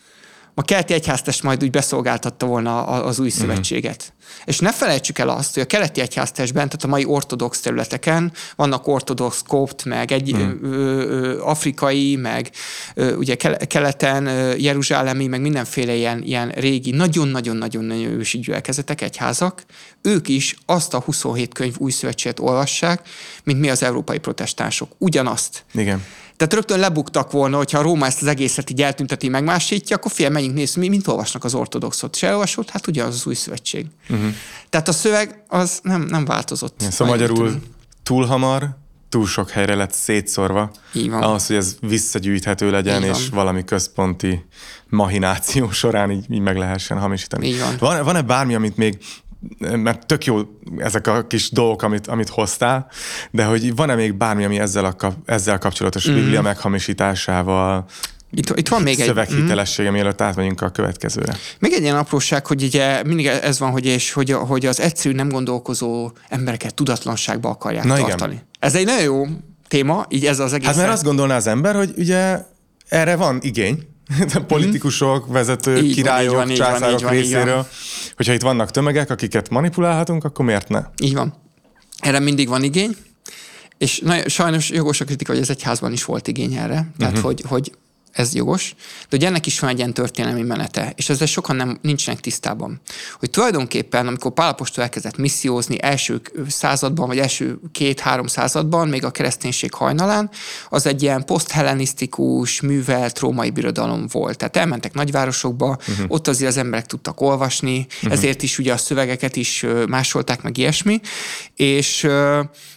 [0.54, 3.36] a keleti egyháztest majd úgy beszolgáltatta volna az új mhm.
[3.36, 4.02] szövetséget.
[4.02, 4.18] Uh-huh.
[4.44, 8.86] És ne felejtsük el azt, hogy a keleti egyháztestben, tehát a mai ortodox területeken vannak
[8.86, 10.48] ortodox kopt, meg egy uh-huh.
[10.62, 12.50] ö, ö, afrikai, meg
[12.94, 13.34] ö, ugye
[13.66, 19.62] keleten ö, jeruzsálemi, meg mindenféle ilyen, ilyen régi, nagyon-nagyon-nagyon ősi gyülekezetek, egyházak,
[20.02, 23.08] ők is azt a 27 könyv új szövetséget olvassák,
[23.44, 24.92] mint mi az európai protestánsok.
[24.98, 25.64] Ugyanazt.
[25.74, 26.04] Igen.
[26.40, 30.28] Tehát rögtön lebuktak volna, hogyha a Róma ezt az egészet így eltünteti, megmásítja, akkor fél,
[30.28, 32.14] menjünk nézni, mi, mint olvasnak az ortodoxot.
[32.14, 33.86] És elolvasott, hát ugye az az új szövetség.
[34.08, 34.34] Uh-huh.
[34.68, 36.82] Tehát a szöveg az nem, nem változott.
[36.82, 37.60] Ja, szóval magyarul túl.
[38.02, 38.76] túl hamar,
[39.08, 41.22] túl sok helyre lett szétszorva, Így van.
[41.22, 44.44] ahhoz, hogy ez visszagyűjthető legyen, és valami központi
[44.88, 47.46] mahináció során így, így meg lehessen hamisítani.
[47.46, 47.76] Így van.
[47.78, 48.98] Van, van-e bármi, amit még
[49.58, 50.40] mert tök jó
[50.78, 52.86] ezek a kis dolgok, amit, amit hoztál,
[53.30, 56.14] de hogy van-e még bármi, ami ezzel, a, ezzel kapcsolatos mm.
[56.14, 57.86] Biblia meghamisításával,
[58.32, 59.94] itt, itt van még szöveghitelessége, egy...
[59.94, 61.36] mielőtt átmegyünk a következőre.
[61.58, 65.14] Még egy ilyen apróság, hogy ugye mindig ez van, hogy, és, hogy, hogy az egyszerű
[65.14, 68.32] nem gondolkozó embereket tudatlanságba akarják Na tartani.
[68.32, 68.46] Igen.
[68.58, 69.26] Ez egy nagyon jó
[69.68, 70.66] téma, így ez az egész.
[70.66, 72.38] Hát mert azt gondolná az ember, hogy ugye
[72.88, 73.88] erre van igény,
[74.46, 77.66] politikusok, vezetők, így királyok, van, császárok így van, részéről, így van.
[78.16, 80.82] hogyha itt vannak tömegek, akiket manipulálhatunk, akkor miért ne?
[81.02, 81.34] Így van.
[81.98, 82.96] Erre mindig van igény,
[83.78, 86.90] és na, sajnos jogos a kritika, hogy ez egy házban is volt igény erre.
[86.98, 87.26] Tehát, uh-huh.
[87.26, 87.72] hogy, hogy
[88.12, 91.78] ez jogos, de hogy ennek is van egy ilyen történelmi menete, és ezzel sokan nem
[91.82, 92.80] nincsenek tisztában.
[93.18, 99.74] Hogy tulajdonképpen, amikor Pálapostól elkezdett missziózni első században, vagy első két-három században, még a kereszténység
[99.74, 100.30] hajnalán,
[100.68, 104.38] az egy ilyen poszthellenisztikus, művelt római birodalom volt.
[104.38, 106.04] Tehát elmentek nagyvárosokba, uh-huh.
[106.08, 108.12] ott azért az emberek tudtak olvasni, uh-huh.
[108.12, 111.00] ezért is ugye a szövegeket is másolták, meg ilyesmi,
[111.54, 112.08] és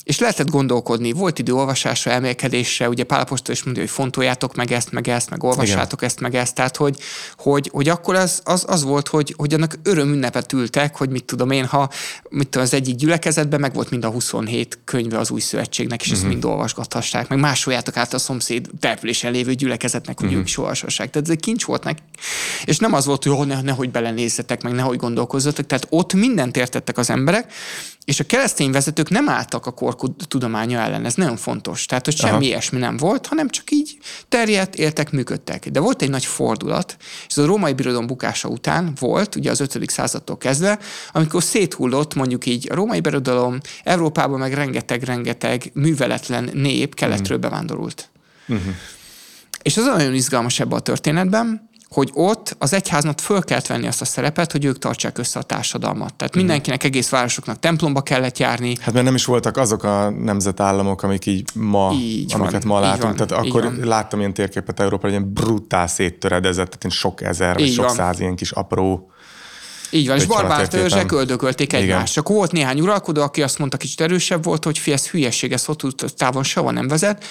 [0.04, 4.92] és lehetett gondolkodni, volt idő olvasásra, emelkedésre, ugye Pálapostól is mondja, hogy fontoljátok meg ezt,
[4.92, 6.10] meg ezt, ezt, meg olvassátok Igen.
[6.10, 6.56] ezt, meg ezt.
[6.56, 6.98] Tehát, hogy,
[7.38, 11.52] hogy, hogy akkor az, az, az volt, hogy, hogy annak örömünnepet ültek, hogy mit tudom
[11.52, 11.90] én, ha
[12.30, 16.06] mit tudom, az egyik gyülekezetben meg volt mind a 27 könyve az új szövetségnek, és
[16.06, 16.18] uh-huh.
[16.18, 16.42] ezt mhm.
[16.42, 20.42] mind olvasgathassák, meg másoljátok át a szomszéd településen lévő gyülekezetnek, hogy uh-huh.
[20.42, 21.10] ők is olvashassák.
[21.10, 22.02] Tehát ez egy kincs volt neki.
[22.66, 25.66] És nem az volt, hogy ne, nehogy belenézzetek, meg nehogy gondolkozzatok.
[25.66, 27.54] Tehát ott mindent értettek az emberek,
[28.06, 31.86] és a keresztény vezetők nem álltak a korkú tudománya ellen, ez nagyon fontos.
[31.86, 32.42] Tehát, hogy semmi Aha.
[32.42, 33.98] ilyesmi nem volt, hanem csak így
[34.30, 35.70] terjedt, éltek, működtek.
[35.70, 39.60] De volt egy nagy fordulat, és ez a római birodalom bukása után volt, ugye az
[39.60, 39.90] 5.
[39.90, 40.80] századtól kezdve,
[41.12, 47.52] amikor széthullott mondjuk így a római birodalom, Európában meg rengeteg-rengeteg műveletlen nép keletről uh-huh.
[47.52, 48.10] bevándorult.
[48.48, 48.74] Uh-huh.
[49.62, 54.02] És az nagyon izgalmas ebben a történetben, hogy ott az egyháznak föl kellett venni azt
[54.02, 56.14] a szerepet, hogy ők tartsák össze a társadalmat.
[56.14, 56.44] Tehát mhm.
[56.44, 58.76] mindenkinek, egész városoknak templomba kellett járni.
[58.80, 62.80] Hát mert nem is voltak azok a nemzetállamok, amik így ma, így amiket van, ma
[62.80, 63.18] látunk.
[63.18, 63.80] Van, tehát akkor van.
[63.84, 67.96] láttam ilyen térképet Európa, hogy ilyen brutál széttöredezett, tehát sok ezer, vagy sok van.
[67.96, 69.08] száz ilyen kis apró
[69.94, 72.14] így van, és barbár törzsek öldökölték egymást.
[72.14, 75.66] Csak volt néhány uralkodó, aki azt mondta, kicsit erősebb volt, hogy fi, ez hülyeség, ez
[75.66, 77.26] hosszú távon sehova nem vezet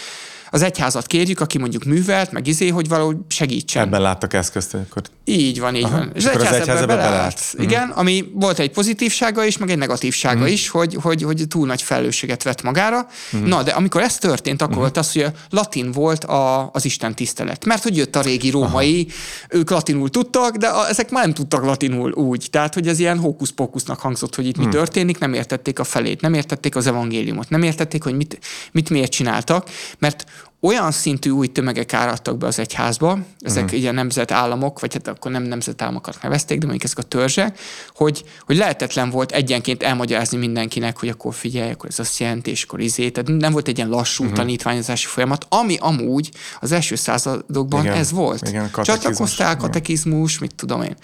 [0.55, 3.83] az egyházat kérjük, aki mondjuk művelt, meg izé, hogy valahogy segítsen.
[3.83, 5.03] Ebben láttak eszközt, akkor.
[5.25, 5.97] Így van, így Aha.
[5.97, 6.11] van.
[6.15, 7.41] És, és az egyház ebben beleállt.
[7.53, 7.63] Uh-huh.
[7.63, 10.53] Igen, ami volt egy pozitívsága is, meg egy negatívsága uh-huh.
[10.53, 13.07] is, hogy, hogy, hogy túl nagy felelősséget vett magára.
[13.33, 13.49] Uh-huh.
[13.49, 14.93] Na, de amikor ez történt, akkor uh-huh.
[14.93, 17.65] volt az, hogy a latin volt a, az Isten tisztelet.
[17.65, 19.59] Mert hogy jött a régi római, Aha.
[19.59, 22.49] ők latinul tudtak, de a, ezek már nem tudtak latinul úgy.
[22.51, 24.73] Tehát, hogy ez ilyen hókusz-pókusznak hangzott, hogy itt uh-huh.
[24.73, 28.39] mi történik, nem értették a felét, nem értették az evangéliumot, nem értették, hogy mit,
[28.73, 30.25] mit miért csináltak, mert
[30.65, 33.79] olyan szintű új tömegek áradtak be az egyházba, ezek uh-huh.
[33.79, 37.59] ugye nemzetállamok, vagy hát akkor nem nemzetállamokat nevezték, de mondjuk ezek a törzsek,
[37.95, 42.63] hogy, hogy lehetetlen volt egyenként elmagyarázni mindenkinek, hogy akkor figyelj, akkor ez azt jelenti, és
[42.63, 43.11] akkor izé.
[43.11, 44.39] Tehát nem volt egy ilyen lassú uh-huh.
[44.39, 48.49] tanítványozási folyamat, ami amúgy az első századokban igen, ez volt.
[48.49, 50.97] Igen, Csatlakoztál, katekizmus, mit tudom én.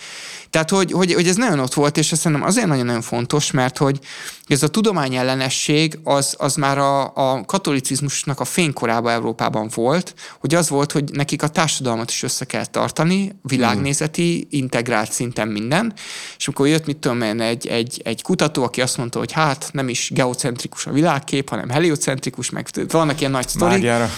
[0.51, 3.79] Tehát, hogy, hogy, hogy ez nagyon ott volt, és ezt szerintem azért nagyon-nagyon fontos, mert
[3.79, 3.99] hogy
[4.47, 10.55] ez a tudomány ellenesség az, az már a, a katolicizmusnak a fénykorában Európában volt, hogy
[10.55, 15.93] az volt, hogy nekik a társadalmat is össze kell tartani, világnézeti, integrált szinten minden,
[16.39, 19.69] és amikor jött, mit tudom én, egy, egy, egy kutató, aki azt mondta, hogy hát
[19.73, 23.75] nem is geocentrikus a világkép, hanem heliocentrikus, meg vannak ilyen nagy sztorik.
[23.75, 24.11] Mágiára.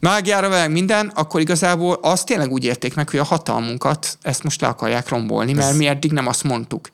[0.00, 4.60] Mágiára, meg minden, akkor igazából azt tényleg úgy érték meg, hogy a hatalmunkat ezt most
[4.60, 6.88] le akarják rombolni, mert mi eddig nem azt mondtuk.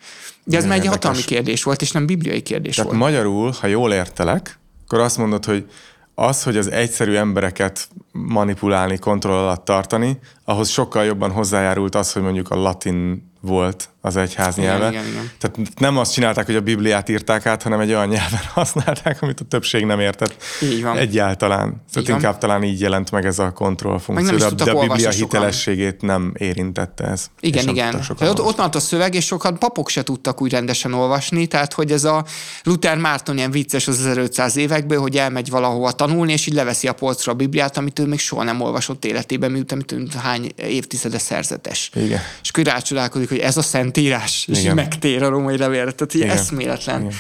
[0.45, 3.03] De ez már egy hatalmi kérdés volt, és nem bibliai kérdés Tehát volt.
[3.03, 5.67] magyarul, ha jól értelek, akkor azt mondod, hogy
[6.15, 12.23] az, hogy az egyszerű embereket manipulálni, kontroll alatt tartani, ahhoz sokkal jobban hozzájárult az, hogy
[12.23, 14.89] mondjuk a latin volt az egyház nyelve.
[14.89, 15.31] Igen, igen, igen.
[15.39, 19.41] Tehát nem azt csinálták, hogy a Bibliát írták át, hanem egy olyan nyelven használták, amit
[19.41, 20.97] a többség nem értett így van.
[20.97, 21.69] egyáltalán.
[21.93, 22.41] Tehát így inkább van.
[22.41, 26.09] talán így jelent meg ez a kontrollfunkció, de, de a Biblia hitelességét sokan.
[26.09, 27.27] nem érintette ez.
[27.41, 28.01] Igen, igen.
[28.21, 31.93] Ott, ott volt a szöveg, és sokan papok se tudtak úgy rendesen olvasni, tehát hogy
[31.93, 32.25] ez a
[32.63, 36.93] Luther Márton ilyen vicces az 1500 évekből, hogy elmegy valahova tanulni, és így leveszi a
[36.93, 39.85] polcra a Bibliát, amit ő még soha nem olvasott életében, miután
[40.23, 41.91] hány évtizede szerzetes.
[41.95, 42.21] Igen.
[42.43, 44.75] És akkor rácsodálkozik, hogy ez a szentírás, és Igen.
[44.75, 45.91] megtér a római levélre.
[45.91, 47.13] Tehát ilyen eszméletlen Igen.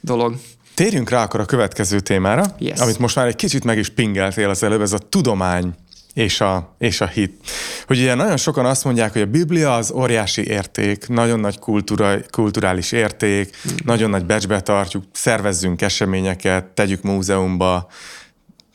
[0.00, 0.36] dolog.
[0.74, 2.80] Térjünk rá akkor a következő témára, yes.
[2.80, 5.74] amit most már egy kicsit meg is pingeltél az előbb, ez a tudomány
[6.14, 7.50] és a, és a hit.
[7.86, 12.16] Hogy ugye nagyon sokan azt mondják, hogy a Biblia az óriási érték, nagyon nagy kultúra,
[12.30, 13.74] kulturális érték, mm.
[13.84, 17.88] nagyon nagy becsbe tartjuk, szervezzünk eseményeket, tegyük múzeumba,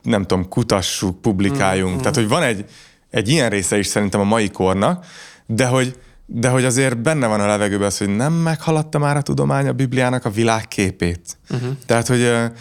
[0.02, 1.96] nem tudom, kutassuk, publikáljunk.
[1.96, 1.98] Mm.
[1.98, 2.66] Tehát, hogy van egy,
[3.10, 5.06] egy ilyen része is szerintem a mai kornak,
[5.46, 9.22] de hogy, de hogy azért benne van a levegőben az, hogy nem meghaladta már a
[9.22, 11.38] tudomány a Bibliának a világképét.
[11.50, 11.70] Uh-huh.
[11.86, 12.52] Tehát, hogy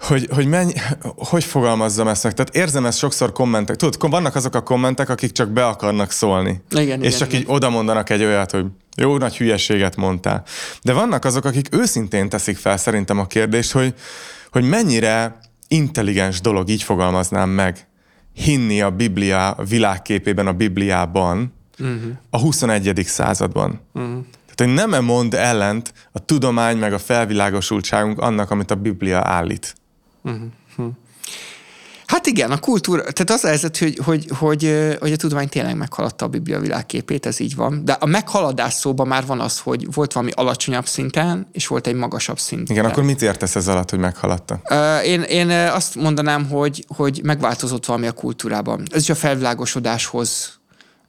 [0.00, 0.72] hogy, hogy, mennyi,
[1.16, 2.32] hogy fogalmazzam ezt meg?
[2.34, 3.76] Tehát érzem ezt sokszor kommentek.
[3.76, 6.62] Tudod, vannak azok a kommentek, akik csak be akarnak szólni.
[6.70, 7.40] Igen, és igen, csak igen.
[7.40, 10.44] így oda mondanak egy olyat, hogy jó nagy hülyeséget mondtál.
[10.82, 13.94] De vannak azok, akik őszintén teszik fel szerintem a kérdést, hogy,
[14.50, 17.86] hogy mennyire intelligens dolog, így fogalmaznám meg,
[18.34, 22.12] hinni a Biblia világképében, a Bibliában uh-huh.
[22.30, 23.02] a 21.
[23.06, 23.80] században.
[23.94, 24.24] Uh-huh.
[24.46, 29.74] Tehát, hogy nem-e mond ellent a tudomány meg a felvilágosultságunk annak, amit a Biblia állít.
[30.22, 30.46] Uh-huh.
[32.10, 35.76] Hát igen, a kultúra, tehát az a helyzet, hogy, hogy, hogy, hogy a tudomány tényleg
[35.76, 37.84] meghaladta a Biblia világképét, ez így van.
[37.84, 41.94] De a meghaladás szóban már van az, hogy volt valami alacsonyabb szinten, és volt egy
[41.94, 42.76] magasabb szinten.
[42.76, 44.60] Igen, akkor mit értesz ez alatt, hogy meghaladta?
[45.04, 48.82] Én, én azt mondanám, hogy, hogy megváltozott valami a kultúrában.
[48.92, 50.59] Ez is a felvilágosodáshoz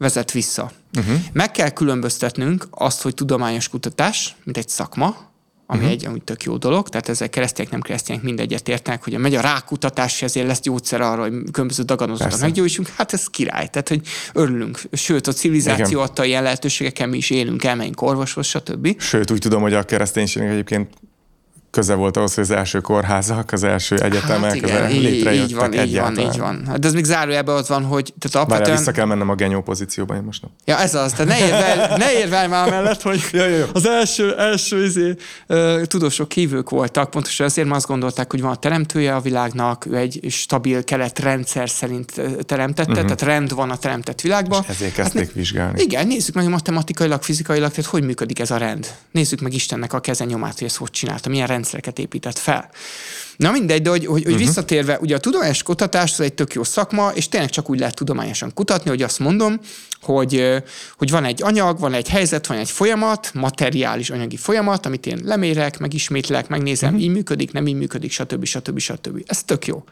[0.02, 0.72] vezet vissza.
[0.98, 1.16] Uh-huh.
[1.34, 5.30] Meg kell különböztetnünk azt, hogy tudományos kutatás, mint egy szakma,
[5.66, 5.94] ami uh-huh.
[5.94, 9.42] egy amúgy tök jó dolog, tehát ezzel keresztények, nem keresztények mindegyet értenek, hogy megy a
[9.42, 14.02] rákutatás, ezért lesz gyógyszer arra, hogy különböző daganozókat meggyógyítsunk, hát ez király, tehát hogy
[14.34, 14.82] örülünk.
[14.92, 16.10] Sőt, a civilizáció Igen.
[16.10, 19.02] adta ilyen lehetőségeken mi is élünk, elmenjünk orvoshoz, stb.
[19.02, 20.94] Sőt, úgy tudom, hogy a kereszténységnek egyébként
[21.71, 25.55] köze volt ahhoz, hogy az első kórházak, az első egyetemek, hát igen, az létrejöttek így
[25.55, 26.19] van, egyáltalán.
[26.19, 26.63] így van, így van.
[26.67, 28.13] Hát de ez még zárójában az van, hogy...
[28.19, 28.60] Tehát alapvetően...
[28.60, 30.51] Várjál, vissza kell mennem a genyó pozícióba, én most nem.
[30.65, 31.12] Ja, ez az.
[31.12, 33.67] Tehát ne érvelj, ne érvelj már mellett, hogy ja, ja, ja.
[33.73, 35.15] az első, első izé,
[35.47, 39.95] uh, tudósok kívők voltak, pontosan azért azt gondolták, hogy van a teremtője a világnak, ő
[39.95, 42.11] egy stabil keletrendszer szerint
[42.45, 43.03] teremtette, uh-huh.
[43.05, 44.61] tehát rend van a teremtett világban.
[44.67, 45.82] És ezért kezdték hát, vizsgálni.
[45.82, 48.88] Igen, nézzük meg matematikailag, fizikailag, tehát hogy működik ez a rend.
[49.11, 52.70] Nézzük meg Istennek a kezenyomát, hogy ezt hogy csinálta, milyen rend rendszereket épített fel.
[53.36, 54.47] Na mindegy, de hogy, hogy, hogy uh-huh.
[54.47, 57.95] visszatérve, ugye a tudományos kutatás az egy tök jó szakma, és tényleg csak úgy lehet
[57.95, 59.59] tudományosan kutatni, hogy azt mondom,
[60.01, 60.63] hogy,
[60.97, 65.19] hogy van egy anyag, van egy helyzet, van egy folyamat, materiális anyagi folyamat, amit én
[65.23, 67.03] lemérek, megismétlek, megnézem, uh-huh.
[67.03, 68.45] így működik, nem így működik, stb.
[68.45, 68.79] stb.
[68.79, 69.23] stb.
[69.25, 69.84] Ez tök jó.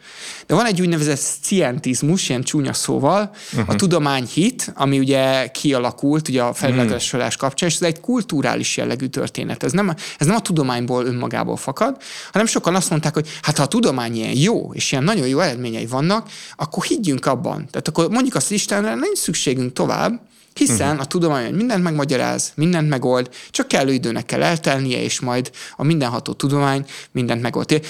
[0.47, 3.69] De van egy úgynevezett scientizmus, ilyen csúnya szóval, uh-huh.
[3.69, 7.41] a tudományhit, ami ugye kialakult ugye a felületesülés uh-huh.
[7.41, 9.63] kapcsán, és ez egy kulturális jellegű történet.
[9.63, 11.97] Ez nem, ez nem a tudományból önmagából fakad,
[12.31, 15.39] hanem sokan azt mondták, hogy hát ha a tudomány ilyen jó, és ilyen nagyon jó
[15.39, 17.67] eredményei vannak, akkor higgyünk abban.
[17.71, 21.01] Tehát akkor mondjuk azt Istenre, nincs szükségünk tovább, hiszen uh-huh.
[21.01, 26.34] a tudomány mindent megmagyaráz, mindent megold, csak kellő időnek kell eltelnie, és majd a mindenható
[26.34, 27.82] tudomány mindent megold.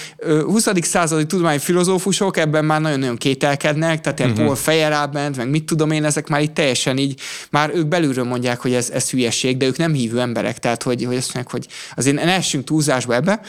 [0.45, 0.67] 20.
[0.81, 4.45] századi tudományi filozófusok ebben már nagyon-nagyon kételkednek, tehát ilyen uh-huh.
[4.45, 7.19] Paul Feyerabend, meg mit tudom én, ezek már itt teljesen így,
[7.49, 11.03] már ők belülről mondják, hogy ez, ez hülyeség, de ők nem hívő emberek, tehát hogy,
[11.03, 13.41] hogy azt mondják, hogy azért ne essünk túlzásba ebbe.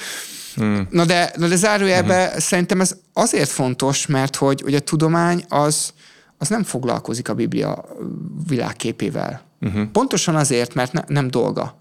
[0.55, 0.87] Hmm.
[0.91, 2.39] Na de, na de zárójelben hmm.
[2.39, 5.93] szerintem ez azért fontos, mert hogy, hogy a tudomány az,
[6.39, 7.85] az nem foglalkozik a Biblia
[8.49, 9.43] világképével.
[9.61, 9.87] Uh-huh.
[9.93, 11.80] Pontosan azért, mert ne, nem dolga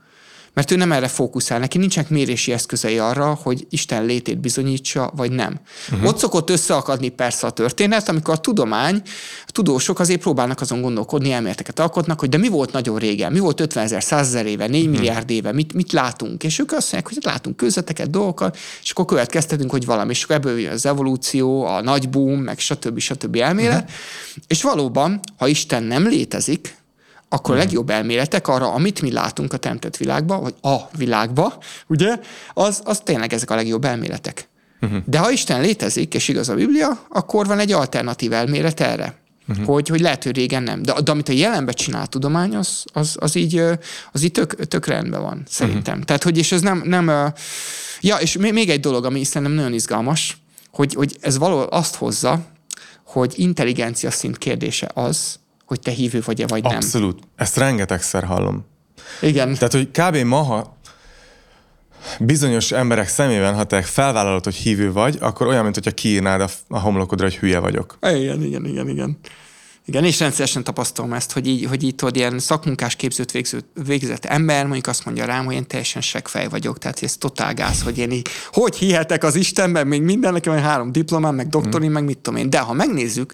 [0.60, 5.32] mert ő nem erre fókuszál, neki nincsenek mérési eszközei arra, hogy Isten létét bizonyítsa, vagy
[5.32, 5.60] nem.
[5.92, 6.08] Uh-huh.
[6.08, 9.02] Ott szokott összeakadni persze a történet, amikor a tudomány,
[9.48, 13.40] a tudósok azért próbálnak azon gondolkodni, elméleteket alkotnak, hogy de mi volt nagyon régen, mi
[13.40, 14.96] volt 50 ezer, 100 ezer éve, 4 uh-huh.
[14.96, 19.06] milliárd éve, mit, mit látunk, és ők azt mondják, hogy látunk közveteket, dolgokat, és akkor
[19.06, 23.00] következtetünk, hogy valami, és akkor ebből az evolúció, a nagy boom, meg stb.
[23.00, 23.36] stb.
[23.36, 24.44] elmélet, uh-huh.
[24.48, 26.78] és valóban, ha Isten nem létezik,
[27.30, 27.66] akkor a hmm.
[27.66, 31.58] legjobb elméletek arra, amit mi látunk a teremtett világba, vagy a világba,
[31.88, 32.20] ugye,
[32.54, 34.50] az, az tényleg ezek a legjobb elméletek.
[34.82, 35.00] Uh-huh.
[35.06, 39.16] De ha Isten létezik, és igaz a Biblia, akkor van egy alternatív elmélet erre.
[39.48, 39.66] Uh-huh.
[39.66, 40.82] Hogy, hogy lehet, hogy régen nem.
[40.82, 43.62] De, de amit a jelenben csinál a tudomány, az, az, az így,
[44.12, 45.94] az így tök, tök rendben van, szerintem.
[45.94, 46.06] Uh-huh.
[46.06, 47.34] Tehát, hogy és ez nem, nem
[48.02, 50.38] ja, és még egy dolog, ami szerintem nagyon izgalmas,
[50.72, 52.42] hogy, hogy ez való azt hozza,
[53.06, 56.76] hogy intelligencia szint kérdése az, hogy te hívő vagy-e, vagy nem.
[56.76, 57.20] Abszolút.
[57.36, 58.66] Ezt rengetegszer hallom.
[59.22, 59.54] Igen.
[59.54, 60.16] Tehát, hogy kb.
[60.16, 60.78] ma, ha
[62.20, 66.48] bizonyos emberek szemében, ha te felvállalod, hogy hívő vagy, akkor olyan, mint hogyha kiírnád a,
[66.68, 67.98] a homlokodra, hogy hülye vagyok.
[68.02, 69.20] Igen, igen, igen, igen.
[69.90, 74.26] Igen, és rendszeresen tapasztalom ezt, hogy így, hogy így tudod, ilyen szakmunkás képzőt végzőt, végzett
[74.26, 77.98] ember, mondjuk azt mondja rám, hogy én teljesen seggfej vagyok, tehát ez totál gáz, hogy
[77.98, 81.92] én így, hogy hihetek az Istenben, még minden, nekem van három diplomám, meg doktori, mm.
[81.92, 82.50] meg mit tudom én.
[82.50, 83.34] De ha megnézzük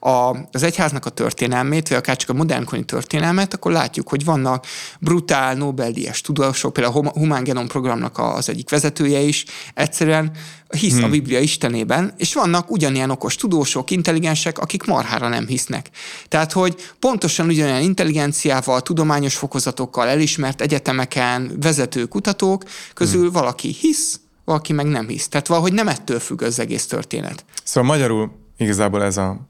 [0.00, 4.66] a, az egyháznak a történelmét, vagy akár csak a modernkori történelmet, akkor látjuk, hogy vannak
[5.00, 9.44] brutál Nobel-díjas tudósok, például a Humán Genom programnak az egyik vezetője is,
[9.74, 10.30] egyszerűen
[10.68, 11.04] hisz hmm.
[11.04, 15.90] a Biblia Istenében, és vannak ugyanilyen okos tudósok, intelligensek, akik marhára nem hisznek.
[16.28, 22.62] Tehát, hogy pontosan ugyanilyen intelligenciával, tudományos fokozatokkal elismert egyetemeken vezető kutatók
[22.94, 23.32] közül hmm.
[23.32, 25.28] valaki hisz, valaki meg nem hisz.
[25.28, 27.44] Tehát valahogy nem ettől függ az egész történet.
[27.64, 29.40] Szóval magyarul igazából ez a,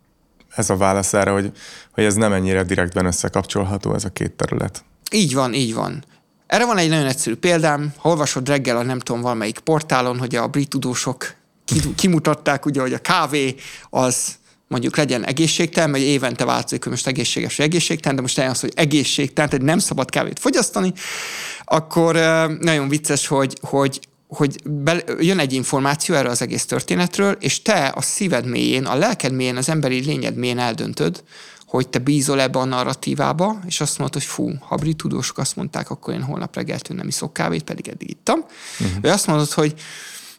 [0.57, 1.53] ez a válasz erre, hogy,
[1.93, 4.85] hogy ez nem ennyire direktben összekapcsolható ez a két terület.
[5.11, 6.05] Így van, így van.
[6.47, 10.35] Erre van egy nagyon egyszerű példám, ha olvasod reggel a nem tudom valamelyik portálon, hogy
[10.35, 11.35] a brit tudósok
[11.97, 13.55] kimutatták, ugye, hogy a kávé
[13.91, 14.35] az
[14.69, 18.73] mondjuk legyen egészségtelen, vagy évente változik, hogy most egészséges vagy egészségtelen, de most az, hogy
[18.75, 20.93] egészségtelen, tehát nem szabad kávét fogyasztani,
[21.65, 22.15] akkor
[22.61, 27.93] nagyon vicces, hogy, hogy hogy be, jön egy információ erről az egész történetről, és te
[27.95, 31.23] a szíved mélyén, a lelked mélyén, az emberi lényed mélyén eldöntöd,
[31.67, 35.57] hogy te bízol ebbe a narratívába, és azt mondod, hogy fú, ha brit tudósok azt
[35.57, 38.39] mondták, akkor én holnap reggeltől nem iszok kávét, pedig eddig ittam.
[38.81, 39.01] Uh-huh.
[39.01, 39.75] Vagy azt mondod, hogy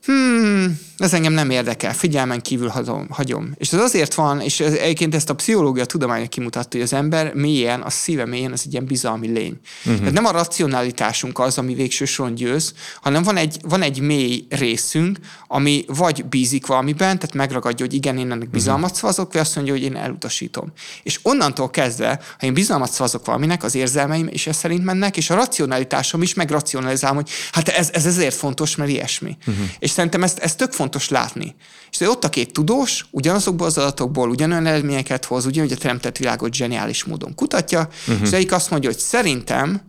[0.08, 3.08] hmm, ez engem nem érdekel, figyelmen kívül hagyom.
[3.10, 3.52] hagyom.
[3.58, 7.34] És ez azért van, és ez, egyébként ezt a pszichológia tudománya kimutatta, hogy az ember
[7.34, 9.60] mélyen, a szíve mélyen, az egy ilyen bizalmi lény.
[9.80, 9.98] Uh-huh.
[9.98, 14.46] Tehát nem a racionalitásunk az, ami végső soron győz, hanem van egy, van egy mély
[14.50, 19.00] részünk, ami vagy bízik valamiben, tehát megragadja, hogy igen, én ennek bizalmat uh-huh.
[19.00, 20.72] szavazok, vagy azt mondja, hogy én elutasítom.
[21.04, 25.30] És onnantól kezdve, ha én bizalmat szavazok valaminek, az érzelmeim is ez szerint mennek, és
[25.30, 29.38] a racionalitásom is megracionalizálom, hogy hát ez, ez ezért fontos, mert ilyesmi.
[29.48, 29.66] Uh-huh.
[29.80, 31.56] És szerintem ezt, ezt tök fontos látni.
[31.92, 36.54] És ott a két tudós ugyanazokból az adatokból ugyanolyan eredményeket hoz, ugyanúgy a teremtett világot
[36.54, 38.28] zseniális módon kutatja, uh-huh.
[38.28, 39.82] és egyik azt mondja, hogy szerintem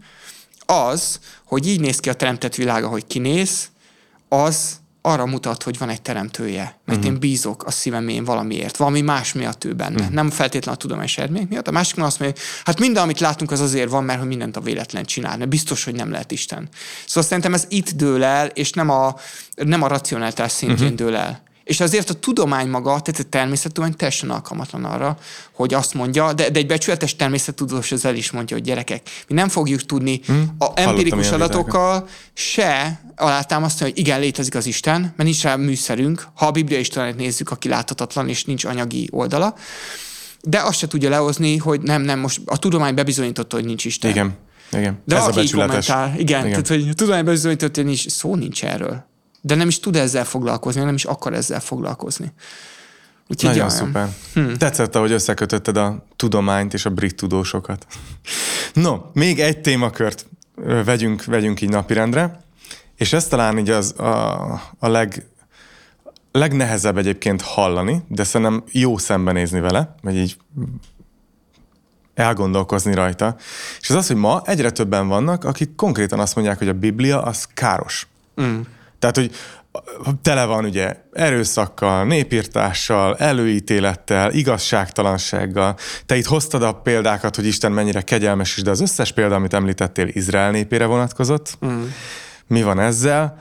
[0.67, 3.69] az, hogy így néz ki a teremtett világ, ahogy kinéz,
[4.29, 6.79] az arra mutat, hogy van egy teremtője.
[6.85, 7.15] Mert uh-huh.
[7.15, 9.99] én bízok a szívemén valamiért, valami más miatt ő benne.
[9.99, 10.15] Uh-huh.
[10.15, 11.69] Nem feltétlenül a tudományos eredmények miatt.
[11.69, 14.57] A másik azt mondja, hogy hát minden, amit látunk, az azért van, mert hogy mindent
[14.57, 15.37] a véletlen csinál.
[15.37, 16.69] Mert biztos, hogy nem lehet Isten.
[17.07, 19.15] Szóval szerintem ez itt dől el, és nem a,
[19.55, 21.07] nem a racionáltás szintjén uh-huh.
[21.07, 21.47] dől el.
[21.69, 25.19] És azért a tudomány maga, tehát a természettudomány teljesen alkalmatlan arra,
[25.53, 29.35] hogy azt mondja, de, de egy becsületes természettudós az el is mondja, hogy gyerekek, mi
[29.35, 30.55] nem fogjuk tudni hmm.
[30.59, 36.47] a empirikus adatokkal se alátámasztani, hogy igen, létezik az Isten, mert nincs rá műszerünk, ha
[36.47, 39.55] a Biblia Istenet nézzük, aki láthatatlan és nincs anyagi oldala,
[40.43, 44.11] de azt se tudja lehozni, hogy nem, nem, most a tudomány bebizonyította, hogy nincs Isten.
[44.11, 44.37] Igen.
[44.73, 45.03] Igen.
[45.05, 45.87] De Ez a becsületes.
[45.87, 49.07] Kommentál, igen, igen, tehát hogy a tudomány bebizonyította, hogy nincs, szó nincs erről
[49.41, 52.33] de nem is tud ezzel foglalkozni, nem is akar ezzel foglalkozni.
[53.29, 54.09] Úgyhogy Nagyon jaj, szuper.
[54.33, 54.57] Hmm.
[54.57, 57.87] Tetszett, ahogy összekötötted a tudományt és a brit tudósokat.
[58.73, 60.27] No, még egy témakört
[60.85, 62.41] vegyünk, vegyünk így napirendre,
[62.97, 64.43] és ez talán így az a,
[64.79, 65.27] a leg,
[66.33, 70.37] legnehezebb egyébként hallani, de szerintem jó szembenézni vele, vagy így
[72.15, 73.37] elgondolkozni rajta.
[73.81, 77.23] És az az, hogy ma egyre többen vannak, akik konkrétan azt mondják, hogy a Biblia
[77.23, 78.07] az káros.
[78.41, 78.61] Mm.
[78.99, 79.31] Tehát, hogy
[80.23, 85.77] tele van ugye erőszakkal, népírtással, előítélettel, igazságtalansággal.
[86.07, 89.55] Te itt hoztad a példákat, hogy Isten mennyire kegyelmes is, de az összes példa, amit
[89.55, 91.59] említettél, Izrael népére vonatkozott.
[91.67, 91.83] Mm.
[92.49, 93.39] Mi van ezzel?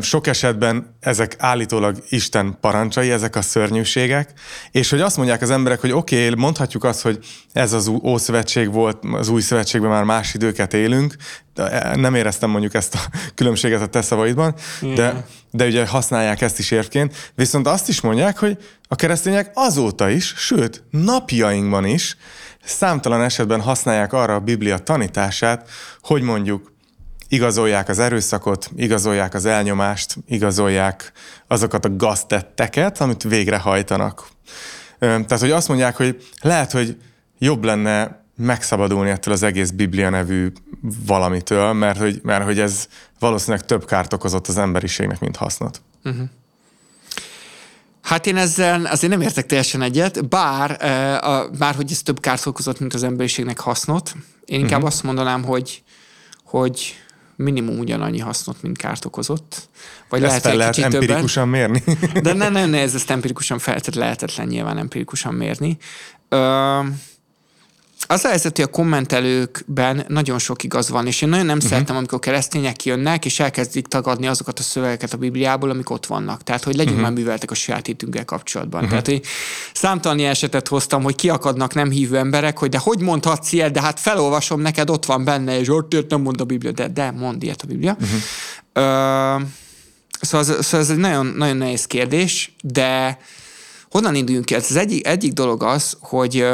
[0.00, 4.32] Sok esetben ezek állítólag Isten parancsai, ezek a szörnyűségek,
[4.70, 7.18] és hogy azt mondják az emberek, hogy oké, okay, mondhatjuk azt, hogy
[7.52, 11.16] ez az Ószövetség volt, az új szövetségben már más időket élünk,
[11.54, 13.00] e, nem éreztem mondjuk ezt a
[13.34, 14.54] különbséget a te szavaidban,
[14.94, 20.10] de, de ugye használják ezt is érvként, viszont azt is mondják, hogy a keresztények azóta
[20.10, 22.16] is, sőt, napjainkban is
[22.64, 25.68] számtalan esetben használják arra a Biblia tanítását,
[26.00, 26.71] hogy mondjuk
[27.32, 31.12] igazolják az erőszakot, igazolják az elnyomást, igazolják
[31.46, 34.28] azokat a gaztetteket, amit végrehajtanak.
[34.98, 36.96] Tehát, hogy azt mondják, hogy lehet, hogy
[37.38, 40.52] jobb lenne megszabadulni ettől az egész Biblia nevű
[41.06, 42.86] valamitől, mert hogy, mert hogy ez
[43.18, 45.82] valószínűleg több kárt okozott az emberiségnek, mint hasznot.
[46.04, 46.28] Uh-huh.
[48.02, 50.84] Hát én ezzel azért nem értek teljesen egyet, bár,
[51.24, 54.12] a, bár hogy ez több kárt okozott, mint az emberiségnek hasznot.
[54.44, 54.92] Én inkább uh-huh.
[54.92, 55.82] azt mondanám, hogy,
[56.44, 56.96] hogy
[57.42, 59.68] minimum ugyanannyi hasznot, mint kárt okozott.
[60.08, 61.70] Vagy ezt lehet, fel lehet empirikusan többen.
[61.70, 61.82] mérni?
[62.22, 65.76] De ne, ne, ne, ez ezt empirikusan fel, tehát lehetetlen nyilván empirikusan mérni.
[66.28, 66.80] Ö,
[68.06, 71.70] az a helyzet, hogy a kommentelőkben nagyon sok igaz van, és én nagyon nem uh-huh.
[71.70, 76.42] szeretem, amikor keresztények jönnek, és elkezdik tagadni azokat a szövegeket a Bibliából, amik ott vannak.
[76.42, 77.10] Tehát, hogy legyünk uh-huh.
[77.10, 78.84] már műveltek a saját hitünkkel kapcsolatban.
[78.84, 78.90] Uh-huh.
[78.90, 79.30] Tehát, hogy
[79.74, 84.00] számtalan esetet hoztam, hogy kiakadnak nem hívő emberek, hogy de hogy mondhatsz ilyet, de hát
[84.00, 87.62] felolvasom neked, ott van benne, és ott nem mond a Biblia, de, de mond ilyet
[87.62, 87.96] a Biblia.
[88.00, 88.20] Uh-huh.
[88.72, 89.42] Ö,
[90.20, 93.18] szóval, ez, szóval ez egy nagyon, nagyon nehéz kérdés, de
[93.90, 94.54] honnan induljunk ki?
[94.54, 96.46] Ez az egyik, egyik dolog az, hogy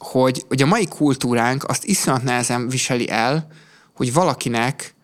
[0.00, 3.46] hogy, hogy a mai kultúránk azt iszonyat nehezen viseli el,
[3.94, 4.94] hogy valakinek,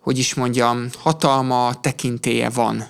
[0.00, 2.84] hogy is mondjam, hatalma, tekintéje van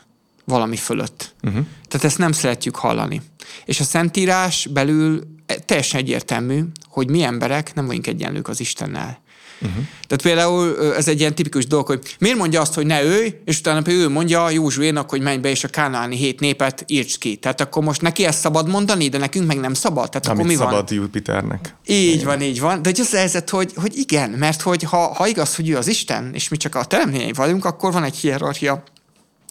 [0.44, 1.34] valami fölött.
[1.42, 1.66] Uh-huh.
[1.88, 3.22] Tehát ezt nem szeretjük hallani.
[3.64, 5.22] És a Szentírás belül
[5.64, 9.20] teljesen egyértelmű, hogy mi emberek nem vagyunk egyenlők az Istennel.
[9.60, 9.84] Uh-huh.
[10.06, 13.58] Tehát például ez egy ilyen tipikus dolog, hogy miért mondja azt, hogy ne ő, és
[13.58, 17.36] utána ő mondja Józsuénak, hogy menj be, és a kánáni hét népet írts ki.
[17.36, 20.08] Tehát akkor most neki ezt szabad mondani, de nekünk meg nem szabad.
[20.08, 20.98] Tehát Amit akkor mi szabad van?
[20.98, 21.74] Jupiternek.
[21.86, 22.24] Így Igen.
[22.24, 22.82] van, így van.
[22.82, 25.86] De az a helyzet, hogy, hogy igen, mert hogy ha, ha igaz, hogy ő az
[25.86, 28.84] Isten, és mi csak a teremtményei vagyunk, akkor van egy hierarchia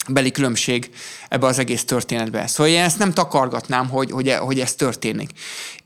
[0.07, 0.89] beli különbség
[1.29, 2.47] ebbe az egész történetbe.
[2.47, 5.29] Szóval én ezt nem takargatnám, hogy, hogy, hogy ez történik.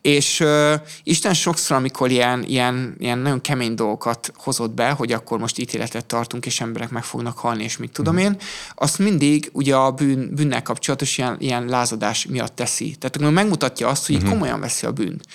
[0.02, 5.40] És uh, Isten sokszor, amikor ilyen, ilyen, ilyen nagyon kemény dolgokat hozott be, hogy akkor
[5.40, 8.18] most ítéletet tartunk, és emberek meg fognak halni, és mit tudom mm.
[8.18, 8.38] én,
[8.76, 12.96] azt mindig ugye a bűn, bűnnel kapcsolatos ilyen, ilyen lázadás miatt teszi.
[13.00, 14.30] Tehát megmutatja azt, hogy mm-hmm.
[14.30, 15.26] komolyan veszi a bűnt.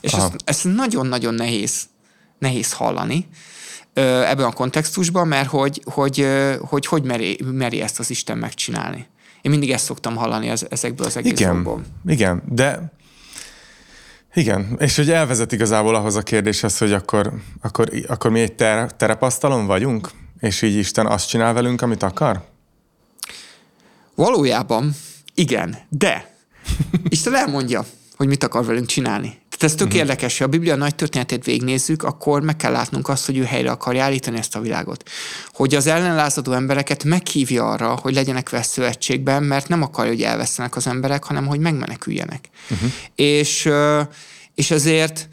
[0.00, 1.82] És ezt, ezt nagyon-nagyon nehéz,
[2.38, 3.28] nehéz hallani.
[3.94, 6.26] Ebben a kontextusban, mert hogy hogy,
[6.60, 9.06] hogy, hogy meri, meri ezt az Isten megcsinálni.
[9.42, 12.92] Én mindig ezt szoktam hallani ez, ezekből az egész Igen, igen, de
[14.34, 18.92] igen, és hogy elvezet igazából ahhoz a kérdéshez, hogy akkor, akkor, akkor mi egy ter,
[18.92, 20.10] terepasztalon vagyunk,
[20.40, 22.44] és így Isten azt csinál velünk, amit akar?
[24.14, 24.94] Valójában
[25.34, 26.34] igen, de
[27.08, 27.84] Isten elmondja,
[28.16, 29.38] hogy mit akar velünk csinálni.
[29.60, 30.08] Tehát ez tök uh-huh.
[30.08, 33.70] érdekes, hogy a Biblia nagy történetét végignézzük, akkor meg kell látnunk azt, hogy ő helyre
[33.70, 35.08] akarja állítani ezt a világot.
[35.52, 40.76] Hogy az ellenlázadó embereket meghívja arra, hogy legyenek vele szövetségben, mert nem akarja, hogy elvesztenek
[40.76, 42.48] az emberek, hanem hogy megmeneküljenek.
[42.70, 42.90] Uh-huh.
[43.14, 43.68] És,
[44.54, 45.28] és ezért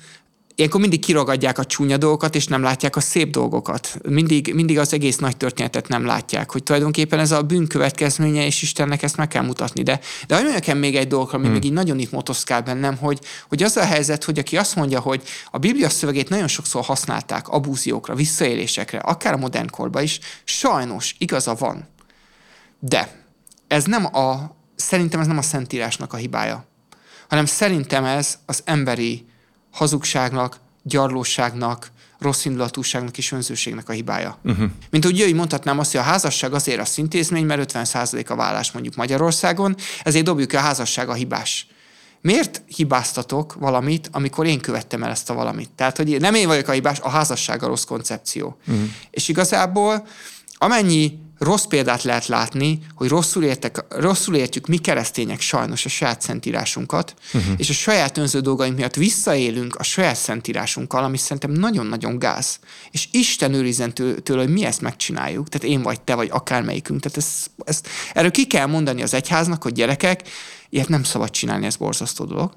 [0.58, 3.98] ilyenkor mindig kiragadják a csúnya dolgokat, és nem látják a szép dolgokat.
[4.10, 8.62] Mindig, mindig az egész nagy történetet nem látják, hogy tulajdonképpen ez a bűn következménye, és
[8.62, 9.84] Istennek ezt meg kell mutatni.
[9.84, 11.54] De, de hogy mondjak még egy dolog, ami hmm.
[11.54, 15.00] még így nagyon itt motoszkál bennem, hogy, hogy az a helyzet, hogy aki azt mondja,
[15.00, 21.16] hogy a Biblia szövegét nagyon sokszor használták abúziókra, visszaélésekre, akár a modern korban is, sajnos
[21.18, 21.88] igaza van.
[22.80, 23.26] De
[23.68, 26.66] ez nem a, szerintem ez nem a Szentírásnak a hibája,
[27.30, 29.27] hanem szerintem ez az emberi
[29.78, 34.38] hazugságnak, gyarlóságnak, rossz indulatúságnak és önzőségnek a hibája.
[34.44, 34.70] Uh-huh.
[34.90, 38.72] Mint úgy jöjj, mondhatnám azt, hogy a házasság azért a szintézmény, mert 50% a vállás
[38.72, 41.68] mondjuk Magyarországon, ezért dobjuk a házasság a hibás.
[42.22, 45.70] Miért hibáztatok valamit, amikor én követtem el ezt a valamit?
[45.76, 48.58] Tehát, hogy nem én vagyok a hibás, a házasság a rossz koncepció.
[48.68, 48.84] Uh-huh.
[49.10, 50.08] És igazából
[50.58, 56.22] amennyi rossz példát lehet látni, hogy rosszul, értek, rosszul értjük mi keresztények sajnos a saját
[56.22, 57.54] szentírásunkat, uh-huh.
[57.58, 62.60] és a saját önző dolgaink miatt visszaélünk a saját szentírásunkkal, ami szerintem nagyon-nagyon gáz.
[62.92, 67.02] És Isten őrizen tőle, hogy mi ezt megcsináljuk, tehát én vagy te, vagy akármelyikünk.
[67.02, 70.30] Tehát ezt, ezt, erről ki kell mondani az egyháznak, hogy gyerekek,
[70.70, 72.52] ilyet nem szabad csinálni, ez borzasztó dolog.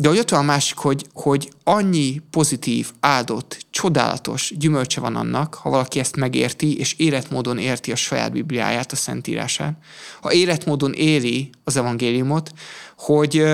[0.00, 5.54] De hogy ott van a másik, hogy, hogy annyi pozitív, áldott, csodálatos gyümölcse van annak,
[5.54, 9.78] ha valaki ezt megérti, és életmódon érti a saját Bibliáját, a Szentírását.
[10.20, 12.52] Ha életmódon éri az evangéliumot,
[12.96, 13.44] hogy,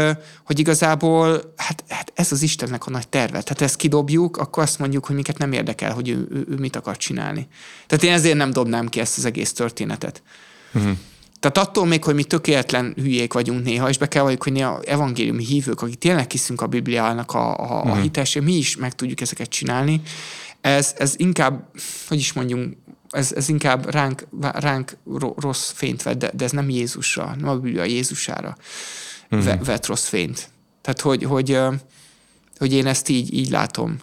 [0.45, 3.43] hogy igazából hát, hát ez az Istennek a nagy terve.
[3.43, 6.77] Tehát ezt kidobjuk, akkor azt mondjuk, hogy minket nem érdekel, hogy ő, ő, ő mit
[6.77, 7.49] akar csinálni.
[7.87, 10.23] Tehát én ezért nem dobnám ki ezt az egész történetet.
[10.75, 10.97] Uh-huh.
[11.45, 14.81] Tehát attól még, hogy mi tökéletlen hülyék vagyunk néha, és be kell valljuk, hogy néha
[14.81, 19.21] evangéliumi hívők, akik tényleg hiszünk a Bibliának a, a, a hitesség, mi is meg tudjuk
[19.21, 20.01] ezeket csinálni.
[20.61, 21.69] Ez, ez inkább,
[22.09, 22.77] hogy is mondjunk,
[23.11, 24.97] ez, ez inkább ránk, ránk
[25.37, 28.57] rossz fényt vett, de, de ez nem Jézusra, nem a Biblia Jézusára
[29.31, 29.65] uh-huh.
[29.65, 30.49] vett rossz fényt.
[30.81, 31.59] Tehát, hogy, hogy,
[32.59, 33.99] hogy én ezt így, így látom.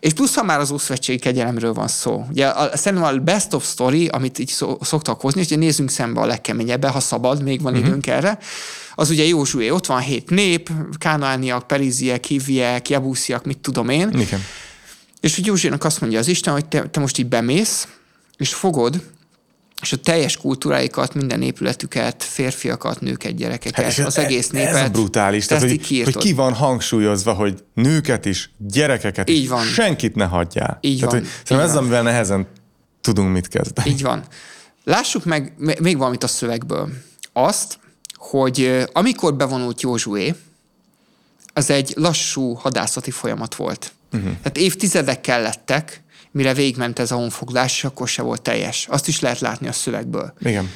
[0.00, 2.26] És plusz, ha már az Ószövetségi kegyelemről van szó.
[2.30, 6.20] Ugye a, szerintem a best of story, amit így szó, szoktak hozni, és nézzünk szembe
[6.20, 7.88] a legkeményebben, ha szabad, még van uh-huh.
[7.88, 8.38] időnk erre,
[8.94, 14.10] az ugye Józsué, ott van hét nép, kánániak, periziek, hiviek, jabusziak, mit tudom én.
[14.10, 14.40] Igen.
[15.20, 17.88] És hogy Józsuénak azt mondja az Isten, hogy te, te most így bemész,
[18.36, 19.02] és fogod
[19.82, 24.74] és a teljes kultúráikat, minden épületüket, férfiakat, nőket, gyerekeket, hát, az egész népet.
[24.74, 29.64] Ez brutális, tehát, hogy, hogy ki van hangsúlyozva, hogy nőket is, gyerekeket Így is, van.
[29.64, 30.78] senkit ne hagyjál.
[30.80, 31.20] Így tehát, van.
[31.20, 32.46] Hogy, szerintem ez, amivel nehezen
[33.00, 33.90] tudunk mit kezdeni.
[33.90, 34.24] Így van.
[34.84, 36.88] Lássuk meg még valamit a szövegből.
[37.32, 37.78] Azt,
[38.14, 40.34] hogy amikor bevonult Józsué,
[41.52, 43.92] az egy lassú hadászati folyamat volt.
[44.12, 44.30] Uh-huh.
[44.30, 46.02] Tehát évtizedek kellettek,
[46.36, 48.86] mire végigment ez a honfoglás, és akkor se volt teljes.
[48.90, 50.32] Azt is lehet látni a szövegből.
[50.38, 50.70] Igen.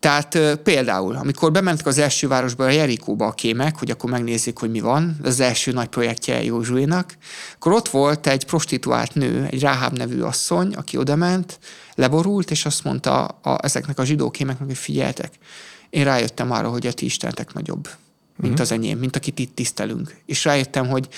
[0.00, 4.70] Tehát például, amikor bementek az első városba, a Jerikóba a kémek, hogy akkor megnézzék, hogy
[4.70, 7.16] mi van, ez az első nagy projektje Józsuénak,
[7.54, 11.58] akkor ott volt egy prostituált nő, egy Ráháb nevű asszony, aki odament,
[11.94, 15.32] leborult, és azt mondta a, ezeknek a zsidó kémeknek, hogy figyeltek,
[15.90, 17.88] én rájöttem arra, hogy a ti istenetek nagyobb,
[18.36, 18.60] mint uh-huh.
[18.60, 20.16] az enyém, mint akit itt tisztelünk.
[20.26, 21.08] És rájöttem, hogy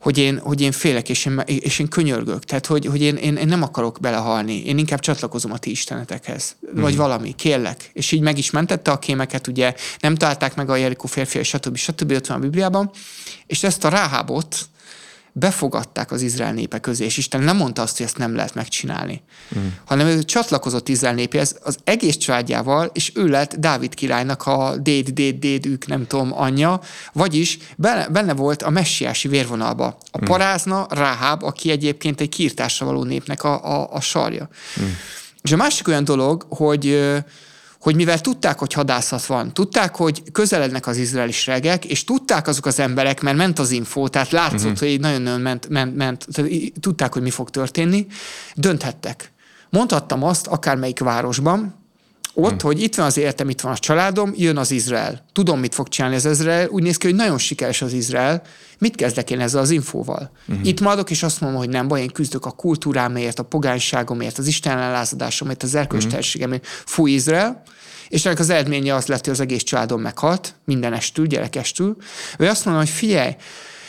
[0.00, 2.44] hogy én, hogy én félek, és én, és én könyörgök.
[2.44, 4.64] Tehát, hogy, hogy én, én, én nem akarok belehalni.
[4.64, 6.56] Én inkább csatlakozom a ti istenetekhez.
[6.76, 6.80] Mm.
[6.80, 7.90] Vagy valami, kérlek.
[7.92, 11.76] És így meg is mentette a kémeket, ugye nem találták meg a Jerikó férfi, stb.
[11.76, 12.12] stb.
[12.12, 12.90] ott van a Bibliában.
[13.46, 14.68] És ezt a ráhábot,
[15.38, 19.22] befogadták az Izrael népe közé, és Isten nem mondta azt, hogy ezt nem lehet megcsinálni,
[19.58, 19.66] mm.
[19.84, 25.08] hanem ő csatlakozott Izrael népéhez az egész családjával, és ő lett Dávid királynak a déd,
[25.08, 26.80] déd, déd, ők nem tudom, anyja,
[27.12, 29.98] vagyis benne, volt a messiási vérvonalba.
[30.10, 30.24] A mm.
[30.24, 34.48] parázna, Ráháb, aki egyébként egy kiirtásra való népnek a, a, a sarja.
[34.80, 34.84] Mm.
[35.42, 37.14] És a másik olyan dolog, hogy
[37.80, 42.66] hogy mivel tudták, hogy hadászat van, tudták, hogy közelednek az izraeli segek, és tudták azok
[42.66, 44.88] az emberek, mert ment az info, tehát látszott, uh-huh.
[44.88, 46.50] hogy nagyon-nagyon ment, ment, ment, tehát
[46.80, 48.06] tudták, hogy mi fog történni,
[48.54, 49.32] dönthettek.
[49.70, 51.77] Mondhattam azt akármelyik városban,
[52.40, 52.70] ott, hmm.
[52.70, 55.24] hogy itt van az életem, itt van a családom, jön az Izrael.
[55.32, 56.68] Tudom, mit fog csinálni az Izrael.
[56.68, 58.42] Úgy néz ki, hogy nagyon sikeres az Izrael.
[58.78, 60.30] Mit kezdek én ezzel az infóval?
[60.46, 60.60] Hmm.
[60.62, 64.46] Itt maradok, és azt mondom, hogy nem baj, én küzdök a kultúrámért, a pogányságomért, az
[64.46, 66.66] Isten elázadásomért, az erkölcsterségemért.
[66.66, 66.74] Hmm.
[66.84, 67.62] Fúj Izrael,
[68.08, 71.96] és ennek az eredménye az lett, hogy az egész családom meghalt, mindenestül, gyerekestül.
[72.36, 73.36] Vagy azt mondom, hogy figyelj,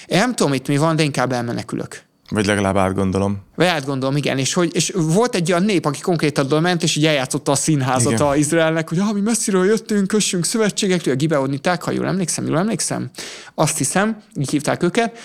[0.07, 2.07] én nem tudom, itt mi van, de inkább elmenekülök.
[2.29, 3.37] Vagy legalább átgondolom.
[3.55, 4.37] Vagy átgondolom, igen.
[4.37, 8.11] És, hogy, és volt egy olyan nép, aki konkrétan ment, és így eljátszotta a színházat
[8.11, 8.27] igen.
[8.27, 12.57] a Izraelnek, hogy ah, mi messziről jöttünk, kössünk szövetségektől, a gibeoniták, ha jól emlékszem, jól
[12.57, 13.09] emlékszem.
[13.55, 15.17] Azt hiszem, így hívták őket.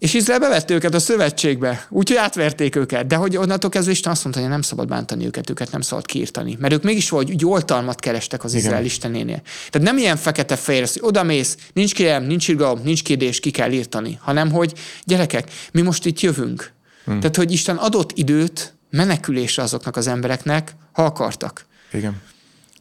[0.00, 3.06] És Izrael bevette őket a szövetségbe, úgyhogy átverték őket.
[3.06, 6.06] De hogy onnantól kezdve Isten azt mondta, hogy nem szabad bántani őket, őket nem szabad
[6.06, 6.56] kiirtani.
[6.60, 9.42] Mert ők mégis valahogy úgy oltalmat kerestek az Izrael Istenénél.
[9.70, 14.18] Tehát nem ilyen fekete-fehér, hogy odamész, nincs kérem, nincs irgalom, nincs kérdés, ki kell írtani,
[14.22, 14.72] hanem hogy
[15.04, 16.72] gyerekek, mi most itt jövünk.
[17.04, 17.20] Hmm.
[17.20, 21.66] Tehát, hogy Isten adott időt menekülésre azoknak az embereknek, ha akartak.
[21.92, 22.20] Igen.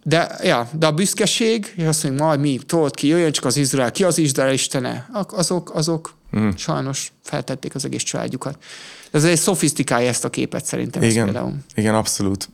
[0.03, 3.57] De, ja, de a büszkeség, és azt mondjuk, majd mi, tolt ki, jöjjön csak az
[3.57, 6.49] Izrael, ki az Izrael istene, azok, azok mm.
[6.55, 8.63] sajnos feltették az egész családjukat.
[9.11, 11.01] Ez egy szofisztikálja ezt a képet szerintem.
[11.01, 11.53] Igen, például.
[11.75, 12.49] igen abszolút.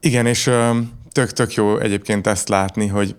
[0.00, 0.50] Igen, és
[1.12, 3.14] tök-tök jó egyébként ezt látni, hogy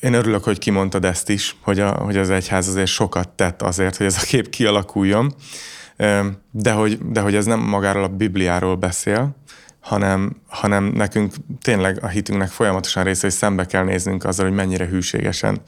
[0.00, 3.96] én örülök, hogy kimondtad ezt is, hogy, a, hogy az egyház azért sokat tett azért,
[3.96, 5.34] hogy ez a kép kialakuljon,
[6.50, 9.36] de hogy, de hogy ez nem magáról a Bibliáról beszél,
[9.80, 11.32] hanem, hanem nekünk
[11.62, 15.60] tényleg a hitünknek folyamatosan része, hogy szembe kell néznünk azzal, hogy mennyire hűségesen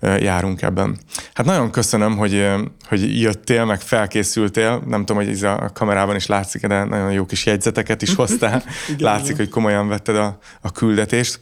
[0.00, 0.98] járunk ebben.
[1.34, 2.46] Hát nagyon köszönöm, hogy,
[2.88, 4.82] hogy jöttél, meg felkészültél.
[4.86, 8.62] Nem tudom, hogy ez a kamerában is látszik, de nagyon jó kis jegyzeteket is hoztál.
[8.98, 11.38] látszik, hogy komolyan vetted a, a küldetést.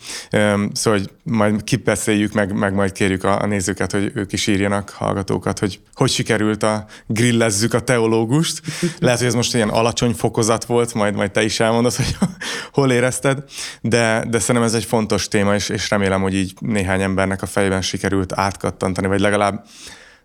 [0.72, 4.90] Szóval, hogy majd kipeszéljük, meg, meg majd kérjük a, a nézőket, hogy ők is írjanak,
[4.90, 8.61] hallgatókat, hogy hogy sikerült a grillezzük a teológust.
[8.98, 12.16] Lehet, hogy ez most ilyen alacsony fokozat volt, majd, majd te is elmondod, hogy
[12.72, 13.44] hol érezted,
[13.80, 17.46] de, de szerintem ez egy fontos téma, és, és remélem, hogy így néhány embernek a
[17.46, 19.64] fejében sikerült átkattantani, vagy legalább,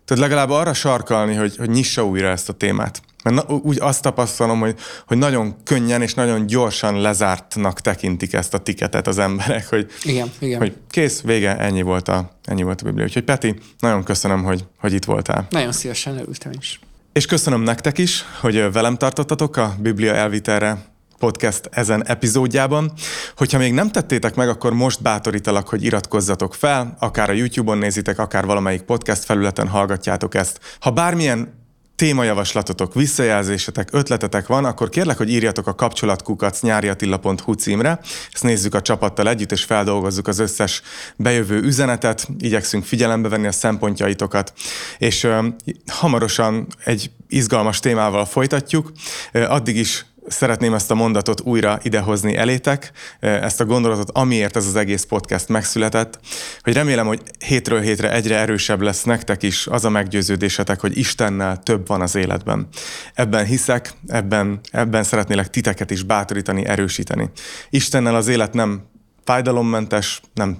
[0.04, 3.02] tehát legalább arra sarkalni, hogy, hogy nyissa újra ezt a témát.
[3.24, 8.54] Mert na, úgy azt tapasztalom, hogy, hogy nagyon könnyen és nagyon gyorsan lezártnak tekintik ezt
[8.54, 10.58] a tiketet az emberek, hogy, igen, igen.
[10.58, 13.04] hogy kész, vége, ennyi volt a, ennyi volt a Biblia.
[13.04, 15.46] Úgyhogy Peti, nagyon köszönöm, hogy, hogy itt voltál.
[15.50, 16.80] Nagyon szívesen örültem is.
[17.12, 20.93] És köszönöm nektek is, hogy velem tartottatok a Biblia elvitelre
[21.24, 22.92] podcast ezen epizódjában.
[23.36, 28.18] Hogyha még nem tettétek meg, akkor most bátorítalak, hogy iratkozzatok fel, akár a YouTube-on nézitek,
[28.18, 30.60] akár valamelyik podcast felületen hallgatjátok ezt.
[30.80, 31.62] Ha bármilyen
[31.96, 38.00] témajavaslatotok, visszajelzésetek, ötletetek van, akkor kérlek, hogy írjatok a kapcsolatkukac nyáriatilla.hu címre.
[38.32, 40.82] Ezt nézzük a csapattal együtt, és feldolgozzuk az összes
[41.16, 44.52] bejövő üzenetet, igyekszünk figyelembe venni a szempontjaitokat,
[44.98, 45.46] és ö,
[45.86, 48.92] hamarosan egy izgalmas témával folytatjuk.
[49.32, 54.66] Ö, addig is szeretném ezt a mondatot újra idehozni elétek, ezt a gondolatot, amiért ez
[54.66, 56.18] az egész podcast megszületett,
[56.60, 61.62] hogy remélem, hogy hétről hétre egyre erősebb lesz nektek is az a meggyőződésetek, hogy Istennel
[61.62, 62.68] több van az életben.
[63.14, 67.30] Ebben hiszek, ebben, ebben szeretnélek titeket is bátorítani, erősíteni.
[67.70, 68.82] Istennel az élet nem
[69.24, 70.56] fájdalommentes, nem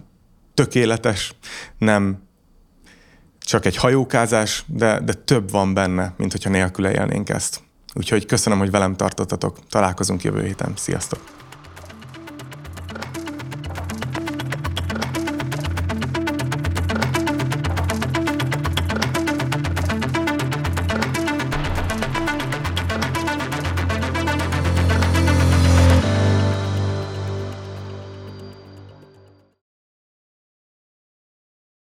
[0.54, 1.34] tökéletes,
[1.78, 2.22] nem
[3.38, 7.62] csak egy hajókázás, de, de több van benne, mint hogyha nélküle élnénk ezt.
[7.94, 9.58] Úgyhogy köszönöm, hogy velem tartottatok.
[9.68, 10.72] Találkozunk jövő héten.
[10.76, 11.33] Sziasztok!